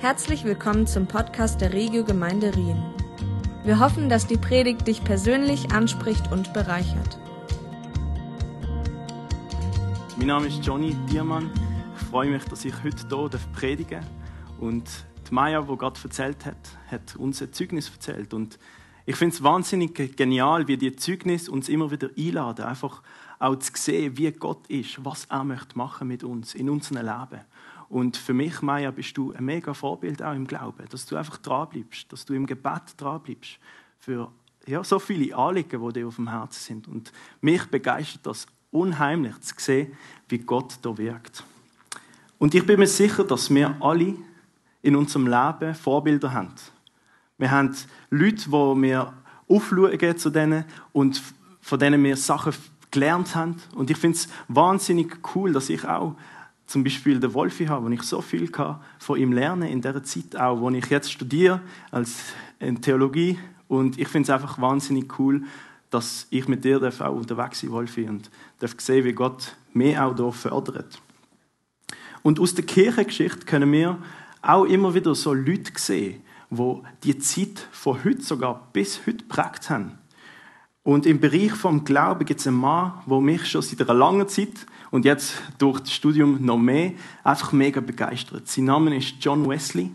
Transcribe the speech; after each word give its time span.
Herzlich 0.00 0.44
willkommen 0.44 0.86
zum 0.86 1.08
Podcast 1.08 1.60
der 1.60 1.72
Regio 1.72 2.04
Gemeinde 2.04 2.54
Rien. 2.54 2.80
Wir 3.64 3.80
hoffen, 3.80 4.08
dass 4.08 4.28
die 4.28 4.36
Predigt 4.36 4.86
dich 4.86 5.02
persönlich 5.02 5.72
anspricht 5.72 6.30
und 6.30 6.52
bereichert. 6.52 7.18
Mein 10.16 10.28
Name 10.28 10.46
ist 10.46 10.64
Johnny 10.64 10.94
Diermann. 11.10 11.50
Ich 11.96 12.06
freue 12.06 12.30
mich, 12.30 12.44
dass 12.44 12.64
ich 12.64 12.74
heute 12.84 13.08
hier 13.08 13.40
predigen 13.52 14.00
darf. 14.00 14.60
Und 14.60 14.88
die 15.28 15.34
Maya, 15.34 15.62
die 15.62 15.76
gerade 15.76 15.98
erzählt 16.00 16.46
hat, 16.46 16.78
hat 16.88 17.16
uns 17.16 17.42
ein 17.42 17.52
Zeugnis 17.52 17.90
erzählt. 17.90 18.32
Und 18.32 18.56
ich 19.04 19.16
finde 19.16 19.34
es 19.34 19.42
wahnsinnig 19.42 20.16
genial, 20.16 20.68
wie 20.68 20.76
die 20.76 20.94
Zeugnis 20.94 21.48
uns 21.48 21.68
immer 21.68 21.90
wieder 21.90 22.10
einladen, 22.16 22.66
einfach 22.66 23.02
auch 23.40 23.56
zu 23.56 23.72
sehen, 23.74 24.16
wie 24.16 24.30
Gott 24.30 24.64
ist, 24.68 25.04
was 25.04 25.24
er 25.24 25.42
möchte 25.42 25.76
machen 25.76 26.06
mit 26.06 26.22
uns, 26.22 26.54
in 26.54 26.70
unserem 26.70 27.04
Leben. 27.04 27.44
Und 27.88 28.16
für 28.16 28.34
mich, 28.34 28.60
Maya, 28.60 28.90
bist 28.90 29.16
du 29.16 29.32
ein 29.32 29.44
mega 29.44 29.72
Vorbild 29.72 30.22
auch 30.22 30.34
im 30.34 30.46
Glauben, 30.46 30.84
dass 30.90 31.06
du 31.06 31.16
einfach 31.16 31.38
dranbleibst, 31.38 32.12
dass 32.12 32.24
du 32.24 32.34
im 32.34 32.46
Gebet 32.46 32.82
dranbleibst 32.96 33.58
für 33.98 34.30
ja, 34.66 34.84
so 34.84 34.98
viele 34.98 35.34
Anliegen, 35.34 35.86
die 35.86 35.92
dir 35.94 36.06
auf 36.06 36.16
dem 36.16 36.28
Herzen 36.28 36.60
sind. 36.60 36.88
Und 36.88 37.12
mich 37.40 37.64
begeistert 37.66 38.26
das 38.26 38.46
unheimlich 38.70 39.40
zu 39.40 39.54
sehen, 39.56 39.96
wie 40.28 40.38
Gott 40.38 40.78
da 40.82 40.96
wirkt. 40.98 41.44
Und 42.38 42.54
ich 42.54 42.64
bin 42.66 42.78
mir 42.78 42.86
sicher, 42.86 43.24
dass 43.24 43.52
wir 43.52 43.76
alle 43.80 44.14
in 44.82 44.94
unserem 44.94 45.26
Leben 45.26 45.74
Vorbilder 45.74 46.32
haben. 46.32 46.54
Wir 47.38 47.50
haben 47.50 47.74
Leute, 48.10 48.44
die 48.44 48.52
wir 48.52 49.12
aufschauen 49.48 50.18
zu 50.18 50.30
denen 50.30 50.64
und 50.92 51.22
von 51.60 51.78
denen 51.78 52.02
wir 52.04 52.16
Sachen 52.16 52.52
gelernt 52.90 53.34
haben. 53.34 53.56
Und 53.74 53.90
ich 53.90 53.96
finde 53.96 54.18
es 54.18 54.28
wahnsinnig 54.48 55.18
cool, 55.34 55.52
dass 55.52 55.68
ich 55.68 55.84
auch 55.86 56.14
zum 56.68 56.84
Beispiel 56.84 57.18
den 57.18 57.32
Wolfi 57.32 57.64
habe, 57.66 57.86
wo 57.86 57.90
ich 57.90 58.02
so 58.02 58.20
viel 58.20 58.50
von 58.98 59.18
ihm 59.18 59.32
lernen 59.32 59.68
in 59.68 59.80
der 59.80 60.04
Zeit 60.04 60.36
auch, 60.36 60.60
wo 60.60 60.68
ich 60.70 60.86
jetzt 60.86 61.10
studiere 61.10 61.62
als 61.90 62.20
in 62.60 62.80
Theologie 62.82 63.38
und 63.68 63.98
ich 63.98 64.06
finde 64.06 64.26
es 64.26 64.30
einfach 64.30 64.60
wahnsinnig 64.60 65.18
cool, 65.18 65.42
dass 65.90 66.26
ich 66.28 66.46
mit 66.46 66.64
dir 66.64 66.82
auch 66.82 67.14
unterwegs 67.14 67.60
sein 67.60 67.70
Wolfi 67.70 68.06
und 68.06 68.30
darf 68.58 68.74
sehen, 68.78 69.06
wie 69.06 69.14
Gott 69.14 69.56
mich 69.72 69.98
auch 69.98 70.14
hier 70.14 70.30
fördert. 70.30 71.00
Und 72.22 72.38
aus 72.38 72.54
der 72.54 72.66
Kirchengeschichte 72.66 73.46
können 73.46 73.72
wir 73.72 73.96
auch 74.42 74.64
immer 74.64 74.94
wieder 74.94 75.14
so 75.14 75.32
Leute 75.32 75.72
sehen, 75.76 76.22
wo 76.50 76.84
die 77.02 77.18
Zeit 77.18 77.66
von 77.72 78.04
heute 78.04 78.20
sogar 78.20 78.68
bis 78.74 79.06
heute 79.06 79.24
prägt 79.24 79.70
haben. 79.70 79.96
Und 80.82 81.06
im 81.06 81.18
Bereich 81.18 81.52
vom 81.52 81.84
Glauben 81.84 82.26
gibt 82.26 82.40
es 82.40 82.46
einen 82.46 82.56
Mann, 82.56 82.92
der 83.06 83.20
mich 83.20 83.46
schon 83.46 83.62
seit 83.62 83.80
einer 83.80 83.98
langen 83.98 84.28
Zeit 84.28 84.66
und 84.90 85.04
jetzt 85.04 85.34
durch 85.58 85.80
das 85.80 85.92
Studium 85.92 86.44
noch 86.44 86.58
mehr 86.58 86.92
einfach 87.24 87.52
mega 87.52 87.80
begeistert. 87.80 88.48
Sein 88.48 88.64
Name 88.64 88.96
ist 88.96 89.16
John 89.20 89.48
Wesley 89.48 89.92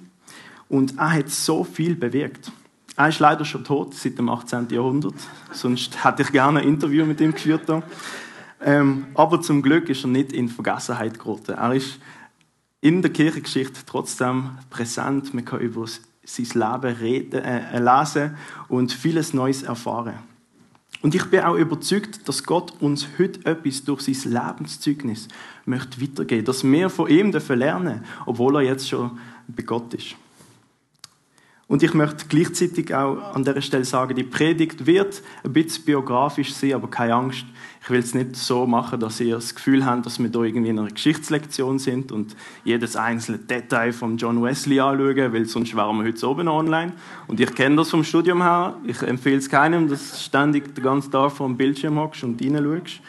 und 0.69 0.97
er 0.97 1.13
hat 1.13 1.29
so 1.29 1.63
viel 1.63 1.95
bewirkt. 1.95 2.51
Er 2.95 3.09
ist 3.09 3.19
leider 3.19 3.43
schon 3.43 3.63
tot 3.63 3.95
seit 3.95 4.17
dem 4.19 4.29
18. 4.29 4.69
Jahrhundert, 4.69 5.15
sonst 5.51 6.03
hätte 6.03 6.21
ich 6.21 6.31
gerne 6.31 6.59
ein 6.59 6.67
Interview 6.67 7.05
mit 7.05 7.19
ihm 7.21 7.33
geführt. 7.33 7.63
Ähm, 8.61 9.07
aber 9.15 9.41
zum 9.41 9.61
Glück 9.61 9.89
ist 9.89 10.05
er 10.05 10.09
nicht 10.09 10.31
in 10.31 10.47
Vergessenheit 10.47 11.19
geraten. 11.19 11.53
Er 11.53 11.73
ist 11.73 11.99
in 12.81 13.01
der 13.01 13.11
Kirchengeschichte 13.11 13.81
trotzdem 13.85 14.51
präsent. 14.69 15.33
Man 15.33 15.43
kann 15.43 15.59
über 15.59 15.85
sein 16.23 16.45
Leben 16.45 16.95
reden, 16.97 17.43
äh, 17.43 17.79
lesen 17.79 18.37
und 18.67 18.93
vieles 18.93 19.33
Neues 19.33 19.63
erfahren. 19.63 20.19
Und 21.03 21.13
ich 21.13 21.25
bin 21.25 21.41
auch 21.41 21.55
überzeugt, 21.55 22.29
dass 22.29 22.45
Gott 22.45 22.73
uns 22.79 23.07
heute 23.19 23.45
etwas 23.45 23.83
durch 23.83 24.01
sein 24.01 24.31
Lebenszeugnis 24.31 25.27
möchte 25.65 26.01
weitergeben, 26.01 26.45
dass 26.45 26.63
wir 26.63 26.89
von 26.89 27.09
ihm 27.09 27.31
lernen 27.31 27.99
dürfen, 27.99 28.05
obwohl 28.25 28.55
er 28.55 28.61
jetzt 28.61 28.87
schon 28.87 29.19
bei 29.49 29.63
Gott 29.63 29.93
ist. 29.93 30.15
Und 31.67 31.81
ich 31.81 31.93
möchte 31.93 32.25
gleichzeitig 32.27 32.93
auch 32.93 33.33
an 33.33 33.45
der 33.45 33.61
Stelle 33.61 33.85
sagen, 33.85 34.15
die 34.15 34.23
Predigt 34.23 34.85
wird 34.85 35.23
ein 35.43 35.53
bisschen 35.53 35.85
biografisch 35.85 36.53
sein, 36.53 36.73
aber 36.73 36.89
keine 36.89 37.15
Angst. 37.15 37.45
Ich 37.81 37.89
will 37.89 37.99
es 37.99 38.13
nicht 38.13 38.35
so 38.35 38.65
machen, 38.67 38.99
dass 38.99 39.19
ihr 39.19 39.35
das 39.35 39.55
Gefühl 39.55 39.85
habt, 39.85 40.05
dass 40.05 40.19
wir 40.19 40.29
da 40.29 40.43
irgendwie 40.43 40.69
in 40.69 40.79
einer 40.79 40.89
Geschichtslektion 40.89 41.79
sind 41.79 42.11
und 42.11 42.35
jedes 42.63 42.95
einzelne 42.95 43.39
Detail 43.39 43.91
von 43.91 44.17
John 44.17 44.43
Wesley 44.43 44.79
anschauen, 44.79 45.33
weil 45.33 45.45
sonst 45.45 45.75
wären 45.75 45.97
wir 45.97 46.05
heute 46.05 46.27
oben 46.27 46.47
online. 46.47 46.93
Und 47.27 47.39
ich 47.39 47.53
kenne 47.55 47.77
das 47.77 47.89
vom 47.89 48.03
Studium 48.03 48.41
her. 48.41 48.77
Ich 48.85 49.01
empfehle 49.01 49.37
es 49.37 49.49
keinem, 49.49 49.87
dass 49.87 50.11
du 50.11 50.17
ständig 50.17 50.75
den 50.75 50.83
ganzen 50.83 51.11
Tag 51.11 51.31
vor 51.31 51.47
dem 51.47 51.57
Bildschirm 51.57 51.97
hockst 51.97 52.23
und 52.23 52.41
reinschaust. 52.41 53.01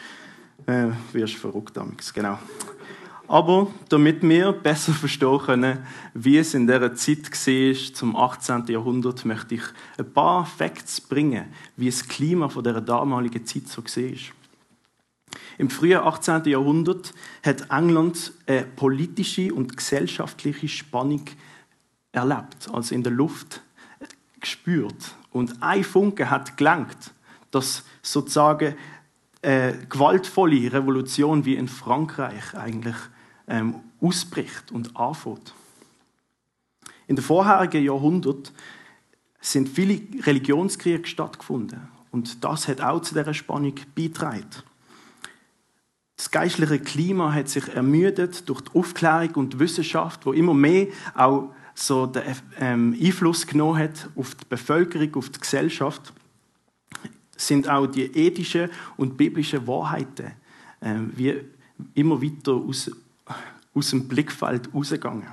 Äh, 0.65 0.87
wirst 1.13 1.35
verrückt 1.35 1.77
damals, 1.77 2.11
genau. 2.11 2.39
Aber 3.27 3.71
damit 3.89 4.21
wir 4.21 4.51
besser 4.51 4.93
verstehen 4.93 5.39
können, 5.39 5.85
wie 6.13 6.37
es 6.37 6.53
in 6.53 6.67
dieser 6.67 6.93
Zeit 6.95 7.31
war, 7.31 7.93
zum 7.93 8.15
18. 8.15 8.65
Jahrhundert, 8.67 9.25
möchte 9.25 9.55
ich 9.55 9.63
ein 9.97 10.11
paar 10.11 10.45
Facts 10.45 11.01
bringen, 11.01 11.45
wie 11.75 11.87
das 11.87 12.07
Klima 12.07 12.49
von 12.49 12.63
der 12.63 12.81
damaligen 12.81 13.45
Zeit 13.45 13.67
so 13.67 13.83
war. 13.83 14.17
Im 15.57 15.69
frühen 15.69 15.99
18. 15.99 16.45
Jahrhundert 16.45 17.13
hat 17.43 17.71
England 17.71 18.33
eine 18.45 18.63
politische 18.63 19.53
und 19.53 19.75
gesellschaftliche 19.75 20.67
Spannung 20.67 21.25
erlebt, 22.11 22.69
also 22.71 22.93
in 22.93 23.03
der 23.03 23.11
Luft 23.11 23.61
gespürt. 24.39 25.15
Und 25.31 25.61
ein 25.63 25.83
Funke 25.83 26.29
hat 26.29 26.57
gelangt, 26.57 27.13
dass 27.51 27.83
sozusagen 28.01 28.75
eine 29.41 29.79
gewaltvolle 29.89 30.71
Revolution 30.71 31.45
wie 31.45 31.55
in 31.55 31.67
Frankreich 31.67 32.53
eigentlich 32.53 32.95
ähm, 33.47 33.75
ausbricht 34.01 34.71
und 34.71 34.95
anfängt. 34.95 35.53
In 37.07 37.15
den 37.15 37.23
vorherigen 37.23 37.83
Jahrhunderten 37.83 38.53
sind 39.39 39.69
viele 39.69 40.01
Religionskriege 40.25 41.07
stattgefunden 41.07 41.87
und 42.11 42.43
das 42.43 42.67
hat 42.67 42.81
auch 42.81 43.01
zu 43.01 43.13
dieser 43.13 43.33
Spannung 43.33 43.75
beigetragen. 43.95 44.49
Das 46.17 46.31
geistliche 46.31 46.79
Klima 46.79 47.33
hat 47.33 47.49
sich 47.49 47.67
ermüdet 47.67 48.47
durch 48.47 48.61
die 48.61 48.71
Aufklärung 48.73 49.35
und 49.35 49.53
die 49.53 49.59
Wissenschaft, 49.59 50.25
wo 50.25 50.31
immer 50.31 50.53
mehr 50.53 50.87
auch 51.13 51.53
so 51.73 52.05
den 52.05 52.23
ähm, 52.57 52.97
Einfluss 52.99 53.45
genommen 53.45 53.77
hat 53.77 54.09
auf 54.15 54.33
die 54.33 54.45
Bevölkerung, 54.47 55.15
auf 55.15 55.29
die 55.29 55.41
Gesellschaft, 55.41 56.13
sind 57.35 57.67
auch 57.67 57.85
die 57.85 58.05
ethischen 58.05 58.69
und 58.95 59.17
biblischen 59.17 59.67
Wahrheiten 59.67 60.31
äh, 60.79 60.95
wie 61.15 61.35
immer 61.93 62.21
weiter 62.21 62.53
aus, 62.53 62.89
aus 63.73 63.89
dem 63.89 64.07
Blickfeld 64.07 64.73
rausgegangen. 64.73 65.27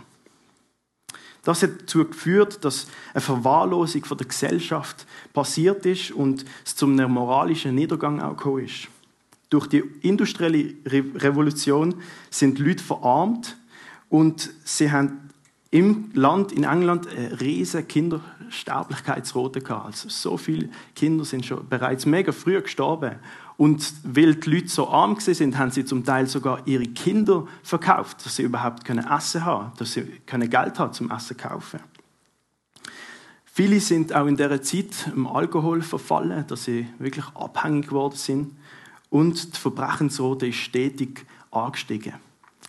Das 1.45 1.63
hat 1.63 1.83
dazu 1.83 2.05
geführt, 2.05 2.65
dass 2.65 2.87
eine 3.15 3.21
Verwahrlosung 3.21 4.05
von 4.05 4.17
der 4.17 4.29
Gesellschaft 4.29 5.07
passiert 5.33 5.85
ist 5.87 6.13
und 6.13 6.45
es 6.65 6.77
zum 6.77 6.95
moralischen 6.95 7.75
Niedergang 7.75 8.21
auch 8.21 8.37
gekommen 8.37 8.65
ist. 8.65 8.89
Durch 9.51 9.67
die 9.67 9.83
industrielle 10.03 10.75
Revolution 10.87 11.97
sind 12.31 12.59
Leute 12.59 12.83
verarmt 12.83 13.57
und 14.09 14.51
sie 14.65 14.91
haben 14.91 15.31
im 15.73 16.11
Land, 16.15 16.53
in 16.53 16.65
England, 16.65 17.09
eine 17.09 17.41
riesige 17.41 17.85
Kindersterblichkeitsrate 17.85 19.63
gehabt. 19.63 19.87
Also 19.87 20.09
so 20.11 20.37
viele 20.37 20.69
Kinder 20.95 21.25
sind 21.25 21.47
schon 21.47 21.67
bereits 21.69 22.07
mega 22.07 22.31
früh 22.31 22.61
gestorben. 22.61 23.17
Und 23.57 23.93
weil 24.03 24.35
die 24.37 24.51
Leute 24.51 24.69
so 24.69 24.89
arm 24.89 25.19
sind, 25.21 25.59
haben 25.59 25.71
sie 25.71 25.85
zum 25.85 26.05
Teil 26.05 26.27
sogar 26.27 26.67
ihre 26.67 26.85
Kinder 26.85 27.47
verkauft, 27.63 28.25
dass 28.25 28.37
sie 28.37 28.43
überhaupt 28.43 28.85
können 28.85 29.07
Essen 29.07 29.45
haben, 29.45 29.73
dass 29.79 29.93
sie 29.93 30.03
können 30.27 30.49
Geld 30.49 30.79
haben 30.79 30.93
zum 30.93 31.11
Essen 31.11 31.37
kaufen. 31.37 31.81
Viele 33.45 33.81
sind 33.81 34.15
auch 34.15 34.27
in 34.27 34.37
dieser 34.37 34.63
Zeit 34.63 35.11
im 35.15 35.27
Alkohol 35.27 35.83
verfallen, 35.83 36.47
dass 36.47 36.65
sie 36.65 36.87
wirklich 36.99 37.27
abhängig 37.35 37.89
geworden 37.89 38.17
sind. 38.17 38.57
Und 39.11 39.55
die 39.55 39.61
Verbrechensrate 39.61 40.47
ist 40.47 40.57
stetig 40.57 41.27
angestiegen. 41.51 42.15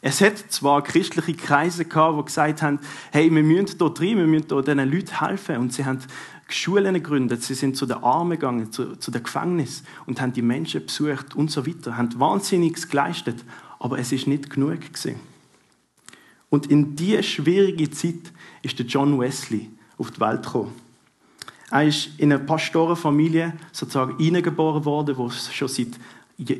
Es 0.02 0.20
hat 0.20 0.38
zwar 0.38 0.84
christliche 0.84 1.34
Kreise 1.34 1.86
gehabt, 1.86 2.20
die 2.20 2.26
gesagt 2.26 2.62
haben, 2.62 2.80
hey, 3.14 3.34
wir 3.34 3.42
müssen 3.42 3.78
hier 3.78 3.88
rein, 3.88 4.18
wir 4.18 4.28
müssen 4.28 4.50
diesen 4.50 4.92
Leuten 4.92 5.20
helfen. 5.22 5.56
Und 5.56 5.72
sie 5.72 5.86
haben 5.86 6.00
Schulen 6.50 6.94
gegründet, 6.94 7.44
sie 7.44 7.54
sind 7.54 7.76
zu 7.76 7.86
den 7.86 8.04
Armen 8.04 8.32
gegangen, 8.32 8.72
zu, 8.72 8.96
zu 8.98 9.12
den 9.12 9.24
Gefängnissen 9.24 9.88
und 10.06 10.22
haben 10.22 10.34
die 10.34 10.42
Menschen 10.42 10.86
besucht 10.86 11.36
und 11.36 11.50
so 11.50 11.66
weiter, 11.66 11.98
haben 11.98 12.20
Wahnsinniges 12.20 12.90
geleistet, 12.90 13.44
aber 13.80 14.00
es 14.00 14.12
ist 14.12 14.28
nicht 14.28 14.50
genug 14.50 14.82
gewesen. 14.82 15.16
Und 16.50 16.68
in 16.68 16.96
diese 16.96 17.24
schwierige 17.24 17.90
Zeit 17.90 18.32
ist 18.62 18.78
der 18.78 18.86
John 18.86 19.20
Wesley 19.20 19.70
auf 19.98 20.12
die 20.12 20.20
Welt 20.20 20.44
gekommen. 20.44 20.74
Er 21.72 21.86
ist 21.88 22.10
in 22.20 22.32
eine 22.32 22.44
Pastorenfamilie 22.44 23.54
sozusagen 23.72 24.18
hineingeboren 24.18 24.86
worden, 24.86 25.18
wo 25.18 25.28
es 25.28 25.52
schon 25.52 25.68
seit 25.68 25.88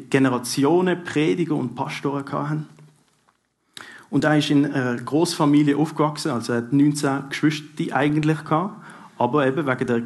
Generationen 0.10 1.04
Prediger 1.04 1.56
und 1.56 1.76
Pastoren 1.76 2.26
hatten. 2.32 2.68
Und 4.10 4.24
er 4.24 4.38
ist 4.38 4.50
in 4.50 4.66
einer 4.72 4.96
Großfamilie 4.96 5.78
aufgewachsen, 5.78 6.32
also 6.32 6.54
er 6.54 6.58
hat 6.60 6.74
19 6.74 7.30
Geschwister 7.30 7.96
eigentlich 7.96 8.44
gehabt. 8.44 8.83
Aber 9.24 9.48
eben 9.48 9.66
wegen 9.66 9.88
der 9.88 10.04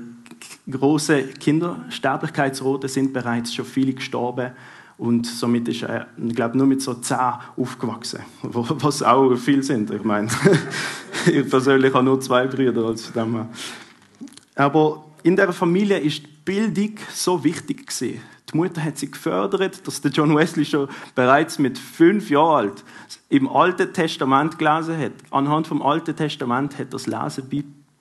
großen 0.69 1.33
Kindersterblichkeitsrate 1.39 2.87
sind 2.87 3.13
bereits 3.13 3.51
schon 3.51 3.65
viele 3.65 3.93
gestorben. 3.93 4.51
Und 4.99 5.25
somit 5.25 5.67
ist 5.67 5.81
er, 5.81 6.05
ich 6.23 6.35
glaube, 6.35 6.55
nur 6.55 6.67
mit 6.67 6.83
so 6.83 6.93
zehn 6.93 7.33
aufgewachsen. 7.55 8.19
Was 8.43 9.01
auch 9.01 9.35
viel 9.35 9.63
sind, 9.63 9.89
ich 9.89 10.03
meine. 10.03 10.29
Ich 11.25 11.49
persönlich 11.49 11.93
habe 11.93 12.05
nur 12.05 12.21
zwei 12.21 12.47
Brüder 12.47 12.85
als 12.85 13.11
dem. 13.11 13.47
Aber 14.55 15.03
in 15.23 15.35
der 15.35 15.51
Familie 15.51 15.97
ist 15.97 16.23
die 16.23 16.29
Bildung 16.45 16.95
so 17.11 17.43
wichtig 17.43 17.87
gewesen. 17.87 18.21
Die 18.53 18.55
Mutter 18.55 18.81
hat 18.81 18.97
sie 18.97 19.11
gefördert, 19.11 19.85
dass 19.85 19.99
der 19.99 20.11
John 20.11 20.33
Wesley 20.33 20.63
schon 20.63 20.87
bereits 21.15 21.59
mit 21.59 21.77
fünf 21.77 22.29
Jahren 22.29 22.67
alt 22.67 22.83
im 23.27 23.49
Alten 23.49 23.91
Testament 23.91 24.57
gelesen 24.57 24.97
hat. 24.97 25.11
Anhand 25.31 25.67
vom 25.67 25.81
Alten 25.81 26.15
Testament 26.15 26.73
hat 26.75 26.79
er 26.79 26.91
das 26.91 27.07
Lesen 27.07 27.49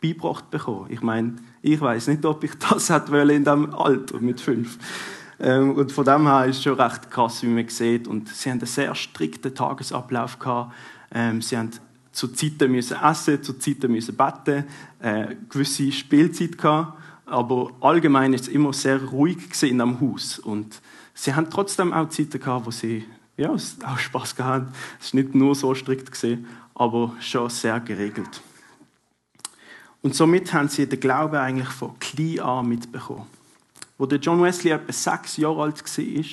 beigebracht 0.00 0.50
bekommen. 0.50 0.86
Ich 0.90 1.02
meine, 1.02 1.36
ich 1.62 1.80
weiß 1.80 2.08
nicht, 2.08 2.24
ob 2.24 2.44
ich 2.44 2.54
das 2.54 2.90
hätte 2.90 3.16
in 3.16 3.44
diesem 3.44 3.74
Alter 3.74 4.20
mit 4.20 4.40
fünf. 4.40 4.78
Ähm, 5.38 5.74
und 5.74 5.92
von 5.92 6.04
dem 6.04 6.26
her 6.26 6.46
ist 6.46 6.58
es 6.58 6.62
schon 6.62 6.80
recht 6.80 7.10
krass, 7.10 7.42
wie 7.42 7.48
man 7.48 7.68
sieht. 7.68 8.08
Und 8.08 8.28
sie 8.28 8.50
haben 8.50 8.58
einen 8.58 8.66
sehr 8.66 8.94
strikten 8.94 9.54
Tagesablauf 9.54 10.38
gehabt. 10.38 10.74
Ähm, 11.12 11.42
sie 11.42 11.56
haben 11.56 11.70
zu 12.12 12.28
Zeiten 12.28 12.72
müssen 12.72 12.96
essen, 13.02 13.42
zu 13.42 13.58
Zeiten 13.58 13.92
müssen 13.92 14.16
beten, 14.16 14.64
äh, 15.00 15.34
gewisse 15.48 15.92
Spielzeit 15.92 16.56
gehabt. 16.56 16.98
Aber 17.26 17.72
allgemein 17.80 18.32
ist 18.32 18.42
es 18.42 18.48
immer 18.48 18.72
sehr 18.72 19.02
ruhig 19.02 19.38
in 19.62 19.80
am 19.80 20.00
Haus. 20.00 20.38
Und 20.38 20.80
sie 21.12 21.34
haben 21.34 21.50
trotzdem 21.50 21.92
auch 21.92 22.08
Zeiten 22.08 22.40
gehabt, 22.40 22.66
wo 22.66 22.70
sie 22.70 23.04
ja, 23.36 23.50
auch 23.50 23.98
Spaß 23.98 24.36
gehabt. 24.36 24.74
Es 25.00 25.06
ist 25.06 25.14
nicht 25.14 25.34
nur 25.34 25.54
so 25.54 25.74
strikt 25.74 26.10
gesehen, 26.10 26.46
aber 26.74 27.14
schon 27.20 27.50
sehr 27.50 27.80
geregelt. 27.80 28.40
Und 30.06 30.14
somit 30.14 30.52
haben 30.52 30.68
sie 30.68 30.88
den 30.88 31.00
Glauben 31.00 31.34
eigentlich 31.34 31.66
von 31.66 31.98
klein 31.98 32.38
an 32.38 32.68
mitbekommen. 32.68 33.26
Der 33.98 34.18
John 34.18 34.40
Wesley 34.40 34.70
etwa 34.70 34.92
sechs 34.92 35.36
Jahre 35.36 35.64
alt 35.64 35.82
war, 35.82 36.24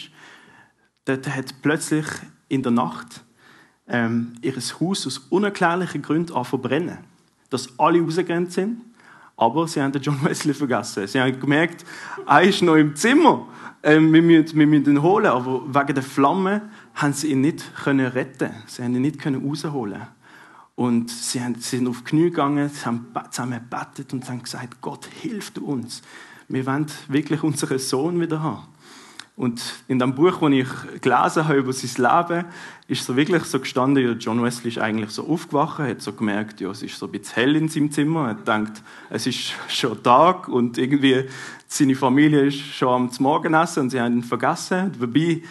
dort 1.06 1.28
hat 1.36 1.56
plötzlich 1.64 2.06
in 2.50 2.62
der 2.62 2.72
Nacht 2.72 3.24
ähm, 3.88 4.34
ihr 4.44 4.54
Haus 4.56 5.08
aus 5.08 5.18
unerklärlichen 5.31 6.04
Gründen 6.04 6.34
angefangen 6.34 6.46
verbrennen. 6.46 6.98
Dass 7.50 7.68
alle 7.80 8.00
rausgegangen 8.00 8.52
sind, 8.52 8.80
aber 9.38 9.68
sie 9.68 9.81
haben 9.81 9.92
den 9.92 10.04
John 10.04 10.19
Wesley 10.24 10.54
vergessen. 10.54 11.08
Sie 11.08 11.19
haben 11.19 11.40
gemerkt, 11.40 11.84
er 12.28 12.44
ist 12.44 12.62
noch 12.62 12.76
im 12.76 12.96
Zimmer. 12.96 13.48
Ähm, 13.81 14.14
wir, 14.14 14.22
müssen, 14.22 14.56
wir 14.56 14.68
müssen 14.68 14.86
ihn 14.86 15.02
holen, 15.02 15.26
aber 15.26 15.64
wegen 15.66 15.96
der 15.96 16.04
Flamme 16.04 16.69
haben 16.94 17.14
sie 17.14 17.31
ihn 17.31 17.42
nicht 17.42 17.74
können 17.74 18.06
retten. 18.06 18.52
Sie 18.68 18.84
haben 18.84 18.94
ihn 18.94 19.02
nicht 19.02 19.18
können. 19.18 19.42
Und 20.75 21.12
sie, 21.12 21.40
sind 21.60 21.88
auf 21.88 22.00
die 22.00 22.04
Knie 22.04 22.24
gegangen, 22.24 22.70
sie 22.70 22.86
haben 22.86 23.08
zusammen 23.30 23.60
gebetet 23.70 24.12
und 24.14 24.28
haben 24.28 24.42
gesagt, 24.42 24.81
Gott, 24.81 25.06
hilf 25.06 25.52
du 25.52 25.66
uns. 25.66 26.02
Wir 26.48 26.66
wollen 26.66 26.88
wirklich 27.08 27.44
unseren 27.44 27.80
Sohn 27.80 28.20
wieder 28.20 28.42
haben. 28.42 28.73
Und 29.35 29.62
in 29.88 29.97
dem 29.97 30.13
Buch, 30.13 30.39
das 30.41 30.51
ich 30.51 31.01
gelesen 31.01 31.47
habe 31.47 31.57
über 31.57 31.74
sein 31.74 32.27
Leben, 32.27 32.45
ist 32.88 33.03
so 33.03 33.15
wirklich 33.15 33.44
so 33.45 33.59
gestanden, 33.59 34.06
ja, 34.06 34.12
John 34.12 34.44
Wesley 34.44 34.69
ist 34.69 34.77
eigentlich 34.77 35.09
so 35.09 35.27
aufgewacht, 35.27 35.80
hat 35.80 36.03
so 36.03 36.13
gemerkt, 36.13 36.62
ja, 36.62 36.69
es 36.69 36.83
ist 36.83 37.00
so 37.00 37.07
ein 37.07 37.13
bisschen 37.13 37.35
hell 37.35 37.56
in 37.56 37.68
seinem 37.68 37.91
Zimmer, 37.91 38.25
er 38.25 38.30
hat 38.30 38.38
gedacht, 38.39 38.83
es 39.09 39.25
ist 39.25 39.53
schon 39.69 40.03
Tag 40.03 40.47
und 40.47 40.77
irgendwie 40.77 41.25
seine 41.68 41.95
Familie 41.95 42.45
ist 42.45 42.59
schon 42.59 42.89
am 42.89 43.09
Morgenessen 43.18 43.83
und 43.83 43.89
sie 43.89 44.00
haben 44.00 44.18
ihn 44.18 44.24
vergessen, 44.24 44.91
wobei 45.00 45.41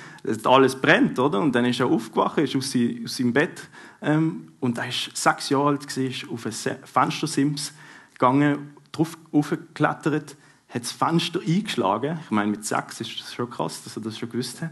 alles 0.45 0.77
brennt, 0.77 1.19
oder? 1.19 1.41
Und 1.41 1.53
dann 1.53 1.65
ist 1.65 1.81
er 1.81 1.87
aufgewacht, 1.87 2.39
ist 2.39 2.55
aus, 2.55 2.71
seinem 2.71 3.33
Bett 3.33 3.69
ähm, 4.01 4.53
und 4.61 4.79
er 4.79 4.89
ist 4.89 5.17
sechs 5.17 5.49
Jahre 5.49 5.71
alt, 5.71 5.97
war 5.97 6.33
auf 6.33 6.47
ein 6.47 6.79
Fenstersims 6.85 7.73
gegangen, 8.15 8.77
drauf 8.93 9.19
aufgeklettert, 9.33 10.37
hat 10.73 10.83
das 10.83 10.93
Fenster 10.93 11.41
eingeschlagen. 11.41 12.19
Ich 12.25 12.31
meine, 12.31 12.51
mit 12.51 12.65
sechs 12.65 13.01
ist 13.01 13.21
das 13.21 13.35
schon 13.35 13.51
krass, 13.51 13.85
dass 13.85 13.97
er 13.97 14.03
das 14.03 14.19
schon 14.19 14.31
gewusst 14.31 14.63
hat. 14.63 14.71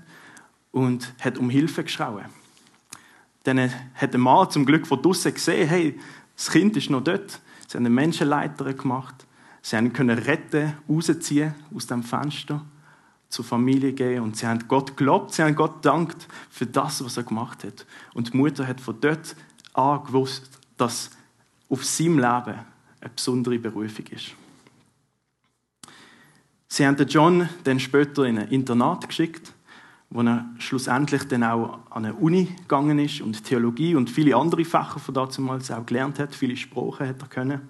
Und 0.72 1.12
hat 1.20 1.36
um 1.36 1.50
Hilfe 1.50 1.84
geschrien. 1.84 2.26
Dann 3.42 3.70
hat 3.94 4.12
der 4.12 4.20
Mann 4.20 4.50
zum 4.50 4.64
Glück 4.64 4.86
von 4.86 5.02
draußen 5.02 5.34
gesehen, 5.34 5.68
hey, 5.68 5.98
das 6.36 6.50
Kind 6.50 6.76
ist 6.76 6.90
noch 6.90 7.02
dort. 7.02 7.40
Sie 7.66 7.76
haben 7.76 7.84
eine 7.84 7.94
Menschenleiter 7.94 8.72
gemacht. 8.72 9.14
Sie 9.62 9.76
haben 9.76 9.92
können 9.92 10.18
retten, 10.18 10.74
rausziehen 10.88 11.54
aus 11.74 11.86
dem 11.86 12.02
Fenster, 12.02 12.64
zur 13.28 13.44
Familie 13.44 13.92
gehen. 13.92 14.22
Und 14.22 14.36
sie 14.36 14.46
haben 14.46 14.66
Gott 14.68 14.96
gelobt, 14.96 15.34
sie 15.34 15.42
haben 15.42 15.54
Gott 15.54 15.84
dankt 15.84 16.28
für 16.48 16.66
das, 16.66 17.04
was 17.04 17.16
er 17.16 17.24
gemacht 17.24 17.64
hat. 17.64 17.84
Und 18.14 18.32
die 18.32 18.36
Mutter 18.36 18.66
hat 18.66 18.80
von 18.80 18.98
dort 19.00 19.36
an 19.74 20.02
gewusst, 20.04 20.58
dass 20.76 21.10
auf 21.68 21.84
seinem 21.84 22.18
Leben 22.18 22.58
eine 23.00 23.10
besondere 23.14 23.58
Berufung 23.58 24.06
ist. 24.06 24.34
Sie 26.72 26.86
haben 26.86 26.96
John 27.08 27.48
dann 27.64 27.80
später 27.80 28.24
in 28.24 28.38
ein 28.38 28.48
Internat 28.48 29.08
geschickt, 29.08 29.52
wo 30.08 30.22
er 30.22 30.48
schlussendlich 30.58 31.24
dann 31.24 31.42
auch 31.42 31.80
an 31.90 32.04
eine 32.04 32.14
Uni 32.14 32.44
gegangen 32.44 33.00
ist 33.00 33.20
und 33.22 33.42
Theologie 33.42 33.96
und 33.96 34.08
viele 34.08 34.36
andere 34.36 34.64
Fächer 34.64 35.00
von 35.00 35.14
damals 35.14 35.72
auch 35.72 35.84
gelernt 35.84 36.20
hat. 36.20 36.32
Viele 36.32 36.56
Sprachen 36.56 37.08
hat 37.08 37.20
er 37.20 37.26
können. 37.26 37.68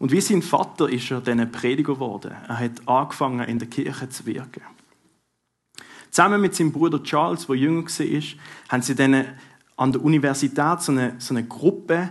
Und 0.00 0.10
wie 0.10 0.20
sein 0.20 0.42
Vater 0.42 0.88
ist 0.90 1.08
er 1.12 1.20
dann 1.20 1.38
ein 1.38 1.52
Prediger 1.52 1.94
geworden. 1.94 2.32
Er 2.48 2.58
hat 2.58 2.86
angefangen, 2.86 3.46
in 3.48 3.60
der 3.60 3.68
Kirche 3.68 4.08
zu 4.08 4.26
wirken. 4.26 4.62
Zusammen 6.10 6.40
mit 6.40 6.56
seinem 6.56 6.72
Bruder 6.72 7.00
Charles, 7.00 7.46
der 7.46 7.54
jünger 7.54 7.84
war, 7.84 8.22
haben 8.70 8.82
sie 8.82 8.96
dann 8.96 9.24
an 9.76 9.92
der 9.92 10.02
Universität 10.02 10.82
so 10.82 10.90
eine, 10.90 11.14
so 11.18 11.32
eine 11.32 11.44
Gruppe 11.44 12.10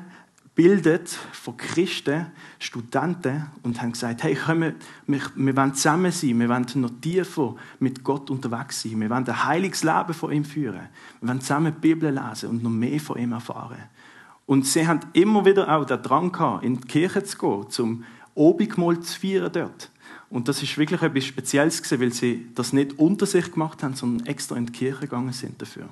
bildet 0.56 1.10
von 1.10 1.58
Christen, 1.58 2.28
Studenten 2.60 3.48
und 3.64 3.82
haben 3.82 3.94
gesagt, 3.94 4.24
hey, 4.24 4.36
komm, 4.36 4.62
wir, 5.08 5.22
wir 5.36 5.58
wollen 5.58 5.74
zusammen 5.74 6.12
sein, 6.12 6.40
wir 6.40 6.50
wollen 6.50 6.68
noch 6.76 6.92
tiefer 7.02 7.56
mit 7.80 8.04
Gott 8.04 8.30
unterwegs 8.30 8.84
sein, 8.84 9.00
wir 9.02 9.10
wollen 9.10 9.28
ein 9.28 9.46
heiliges 9.46 9.84
Leben 9.84 10.14
von 10.14 10.32
ihm 10.32 10.46
führen, 10.46 10.90
wir 11.22 11.30
wollen 11.30 11.42
zusammen 11.42 11.74
die 11.76 11.80
Bibel 11.82 12.12
lesen 12.12 12.50
und 12.50 12.64
noch 12.64 12.70
mehr 12.70 13.00
von 13.00 13.18
ihm 13.18 13.32
erfahren. 13.32 13.84
Und 14.46 14.68
sie 14.68 14.88
haben 14.88 15.00
immer 15.14 15.46
wieder 15.46 15.74
auch 15.74 15.86
den 15.86 16.02
Drang 16.02 16.32
gehabt, 16.32 16.64
in 16.64 16.80
die 16.80 16.88
Kirche 16.88 17.24
zu 17.24 17.38
gehen, 17.38 17.70
zum 17.70 18.04
Obigmal 18.36 19.00
zu 19.00 19.20
feiern 19.20 19.52
dort. 19.52 19.90
Und 20.30 20.48
das 20.48 20.62
ist 20.62 20.78
wirklich 20.78 21.02
etwas 21.02 21.26
Spezielles 21.26 21.82
gewesen, 21.82 22.02
weil 22.02 22.14
sie 22.14 22.48
das 22.56 22.74
nicht 22.74 23.00
unter 23.00 23.26
sich 23.26 23.52
gemacht 23.52 23.84
haben, 23.84 23.96
sondern 23.96 24.28
extra 24.28 24.56
in 24.56 24.66
die 24.66 24.72
Kirche 24.72 25.02
gegangen 25.02 25.32
sind 25.32 25.62
dafür. 25.62 25.88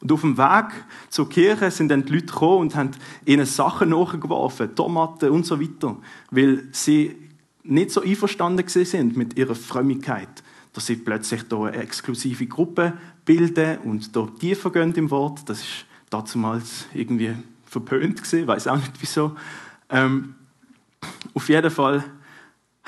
Und 0.00 0.12
auf 0.12 0.20
dem 0.20 0.38
Weg 0.38 0.66
zur 1.08 1.28
Kirche 1.28 1.70
sind 1.70 1.88
dann 1.88 2.04
die 2.04 2.12
Leute 2.12 2.26
gekommen 2.26 2.60
und 2.60 2.76
haben 2.76 2.90
ihnen 3.24 3.46
Sachen 3.46 3.90
nachgeworfen, 3.90 4.74
Tomaten 4.74 5.30
und 5.30 5.44
so 5.44 5.60
weiter, 5.60 5.96
weil 6.30 6.68
sie 6.72 7.16
nicht 7.64 7.90
so 7.90 8.02
einverstanden 8.02 8.66
sind 8.68 9.16
mit 9.16 9.36
ihrer 9.36 9.54
Frömmigkeit, 9.54 10.42
dass 10.72 10.86
sie 10.86 10.96
plötzlich 10.96 11.42
hier 11.48 11.58
eine 11.58 11.76
exklusive 11.76 12.46
Gruppe 12.46 12.94
bilden 13.24 13.78
und 13.78 14.10
hier 14.12 14.28
tiefer 14.38 14.70
gehen 14.70 14.94
im 14.94 15.10
Wort. 15.10 15.48
Das 15.48 15.60
ist 15.60 15.86
damals 16.10 16.86
irgendwie 16.94 17.34
verpönt 17.66 18.22
gewesen, 18.22 18.46
weiß 18.46 18.68
auch 18.68 18.76
nicht 18.76 18.92
wieso. 19.00 19.36
Ähm, 19.90 20.34
auf 21.34 21.48
jeden 21.48 21.70
Fall 21.70 22.04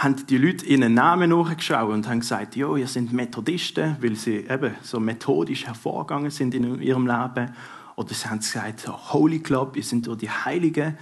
haben 0.01 0.17
die 0.27 0.39
Leute 0.39 0.65
ihren 0.65 0.95
Namen 0.95 1.29
nachgeschaut 1.29 1.91
und 1.91 2.09
haben 2.09 2.21
gesagt, 2.21 2.57
ja, 2.57 2.75
ihr 2.75 2.87
sind 2.87 3.13
Methodisten, 3.13 3.97
weil 4.01 4.17
sie 4.17 4.47
eben 4.49 4.75
so 4.81 4.99
methodisch 4.99 5.67
hervorgegangen 5.67 6.31
sind 6.31 6.55
in 6.55 6.81
ihrem 6.81 7.07
Leben. 7.07 7.55
Oder 7.97 8.15
sie 8.15 8.27
haben 8.27 8.39
gesagt, 8.39 8.89
Holy 9.13 9.41
Club, 9.41 9.77
ihr 9.77 9.83
sind 9.83 10.09
die 10.23 10.31
Heiligen 10.31 10.97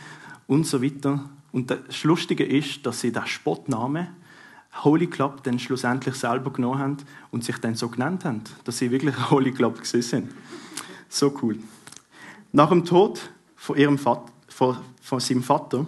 und 0.49 0.67
so 0.67 0.83
weiter. 0.83 1.21
Und 1.53 1.71
das 1.71 2.03
Lustige 2.03 2.45
ist, 2.45 2.85
dass 2.87 3.01
sie 3.01 3.13
den 3.13 3.25
Spottnamen 3.25 4.09
Holy 4.83 5.07
Club 5.07 5.45
dann 5.45 5.61
schlussendlich 5.61 6.17
selber 6.17 6.53
genommen 6.53 6.81
haben 6.81 6.97
und 7.31 7.45
sich 7.45 7.59
dann 7.59 7.77
so 7.77 7.89
genannt 7.89 8.25
haben, 8.25 8.43
dass 8.65 8.79
sie 8.79 8.91
wirklich 8.91 9.17
ein 9.17 9.31
Holy 9.31 9.53
Club 9.53 9.79
sind. 9.87 10.33
So 11.09 11.33
cool. 11.41 11.57
Nach 12.51 12.69
dem 12.71 12.85
Tod 12.85 13.31
von, 13.55 13.77
ihrem 13.77 13.97
Vater, 13.97 14.27
von, 14.49 14.77
von 15.01 15.21
seinem 15.21 15.45
Vater 15.45 15.87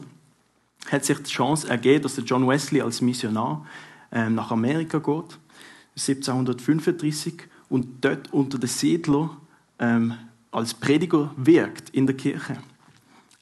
hat 0.91 1.05
sich 1.05 1.19
die 1.19 1.31
Chance 1.31 1.69
ergeben, 1.69 2.03
dass 2.03 2.15
der 2.15 2.25
John 2.25 2.49
Wesley 2.49 2.81
als 2.81 3.01
Missionar 3.01 3.67
ähm, 4.13 4.35
nach 4.35 4.51
Amerika 4.51 4.99
geht, 4.99 5.39
1735, 5.97 7.49
und 7.69 8.05
dort 8.05 8.33
unter 8.33 8.59
den 8.59 8.69
Siedlern 8.69 9.31
ähm, 9.79 10.15
als 10.51 10.75
Prediger 10.75 11.33
wirkt 11.37 11.91
in 11.91 12.07
der 12.07 12.17
Kirche. 12.17 12.59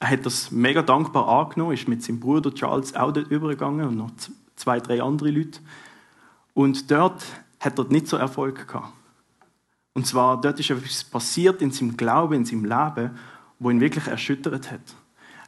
Er 0.00 0.11
hat 0.11 0.26
das 0.26 0.50
mega 0.50 0.83
dankbar 0.83 1.26
angenommen, 1.28 1.73
ist 1.73 1.88
mit 1.88 2.02
seinem 2.02 2.21
Bruder 2.21 2.54
Charles 2.54 2.95
auch 2.95 3.12
dort 3.12 3.30
übergegangen 3.30 3.88
und 3.88 3.97
noch 3.97 4.11
zwei, 4.54 4.78
drei 4.78 5.02
andere 5.02 5.30
Leute. 5.30 5.61
Und 6.54 6.90
dort 6.90 7.25
hat 7.59 7.78
er 7.78 7.85
nicht 7.87 8.07
so 8.07 8.16
Erfolg 8.16 8.68
gehabt. 8.68 8.92
Und 9.95 10.07
zwar, 10.07 10.40
dort 10.40 10.61
ist 10.61 10.71
etwas 10.71 11.02
passiert 11.02 11.61
in 11.61 11.73
seinem 11.73 11.97
Glauben, 11.97 12.35
in 12.35 12.45
seinem 12.45 12.64
Leben, 12.64 13.18
wo 13.59 13.71
ihn 13.71 13.80
wirklich 13.80 14.07
erschüttert 14.07 14.71
hat. 14.71 14.95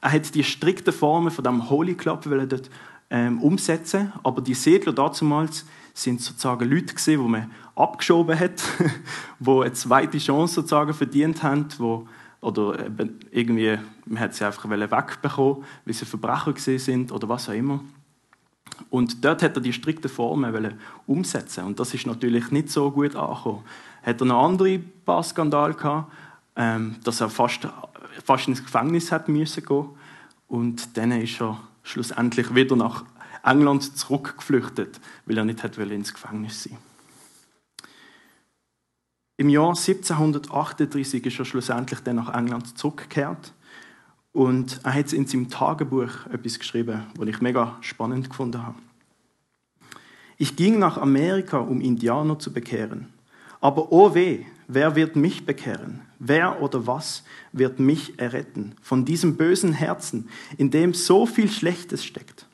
Er 0.00 0.12
hat 0.12 0.34
die 0.34 0.44
strikten 0.44 0.92
Formen 0.92 1.30
von 1.30 1.44
dem 1.44 1.68
Holy 1.68 1.94
Club 1.94 2.24
dort 2.24 2.70
ähm, 3.10 3.40
umsetzen, 3.42 4.12
aber 4.22 4.40
die 4.40 4.54
Siedler 4.54 4.92
damals 4.92 5.66
sind 5.92 6.22
sozusagen 6.22 6.68
Leute 6.68 6.94
gewesen, 6.94 7.22
die 7.22 7.28
man 7.28 7.50
abgeschoben 7.74 8.38
hat, 8.38 8.62
wo 9.38 9.62
eine 9.62 9.72
zweite 9.72 10.18
Chance 10.18 10.54
sozusagen 10.54 10.94
verdient 10.94 11.42
haben, 11.42 11.66
wo 11.78 12.06
oder 12.40 12.86
irgendwie 13.30 13.78
man 14.06 14.20
hat 14.20 14.34
sie 14.34 14.46
einfach 14.46 14.68
wegbekommen, 14.68 15.64
weil 15.84 15.94
sie 15.94 16.06
Verbrecher 16.06 16.54
gesehen 16.54 16.78
sind 16.78 17.12
oder 17.12 17.28
was 17.28 17.48
auch 17.48 17.54
immer. 17.54 17.80
Und 18.88 19.22
dort 19.24 19.42
hat 19.42 19.56
er 19.56 19.60
die 19.60 19.74
strikten 19.74 20.10
Formen 20.10 20.78
umsetzen 21.06 21.64
und 21.64 21.78
das 21.78 21.92
ist 21.92 22.06
natürlich 22.06 22.50
nicht 22.50 22.70
so 22.70 22.90
gut 22.90 23.14
angekommen. 23.14 23.62
Hat 24.02 24.20
er 24.20 24.26
noch 24.26 24.42
andere 24.42 24.78
paar 24.78 25.22
Skandale 25.22 25.74
gehabt, 25.74 26.10
ähm, 26.56 26.96
dass 27.04 27.20
er 27.20 27.28
fast 27.28 27.68
fast 28.24 28.48
ins 28.48 28.62
Gefängnis 28.62 29.12
hat 29.12 29.28
müssen 29.28 29.64
gehen. 29.64 29.88
Und 30.48 30.96
dann 30.96 31.12
ist 31.12 31.40
er 31.40 31.60
schlussendlich 31.82 32.54
wieder 32.54 32.76
nach 32.76 33.04
England 33.44 33.96
zurückgeflüchtet, 33.96 35.00
weil 35.26 35.38
er 35.38 35.44
nicht 35.44 35.64
ins 35.64 36.12
Gefängnis 36.12 36.64
sein 36.64 36.76
Im 39.36 39.48
Jahr 39.48 39.70
1738 39.70 41.24
ist 41.24 41.38
er 41.38 41.44
schlussendlich 41.44 42.00
dann 42.00 42.16
nach 42.16 42.34
England 42.34 42.76
zurückgekehrt 42.76 43.54
und 44.32 44.80
er 44.84 44.94
hat 44.94 45.12
in 45.12 45.26
seinem 45.26 45.48
Tagebuch 45.48 46.26
etwas 46.30 46.58
geschrieben, 46.58 47.06
was 47.16 47.28
ich 47.28 47.40
mega 47.40 47.76
spannend 47.80 48.28
gefunden 48.28 48.64
habe. 48.64 48.78
Ich 50.36 50.56
ging 50.56 50.78
nach 50.78 50.98
Amerika, 50.98 51.58
um 51.58 51.80
Indianer 51.80 52.38
zu 52.38 52.52
bekehren. 52.52 53.12
Aber 53.60 53.92
oh 53.92 54.14
weh, 54.14 54.46
wer 54.74 54.96
wird 54.96 55.16
mich 55.16 55.46
bekehren? 55.46 56.00
Wer 56.18 56.62
oder 56.62 56.86
was 56.86 57.24
wird 57.52 57.80
mich 57.80 58.18
erretten 58.18 58.74
von 58.82 59.04
diesem 59.04 59.36
bösen 59.36 59.72
Herzen, 59.72 60.28
in 60.56 60.70
dem 60.70 60.94
so 60.94 61.26
viel 61.26 61.50
Schlechtes 61.50 62.04
steckt? 62.04 62.46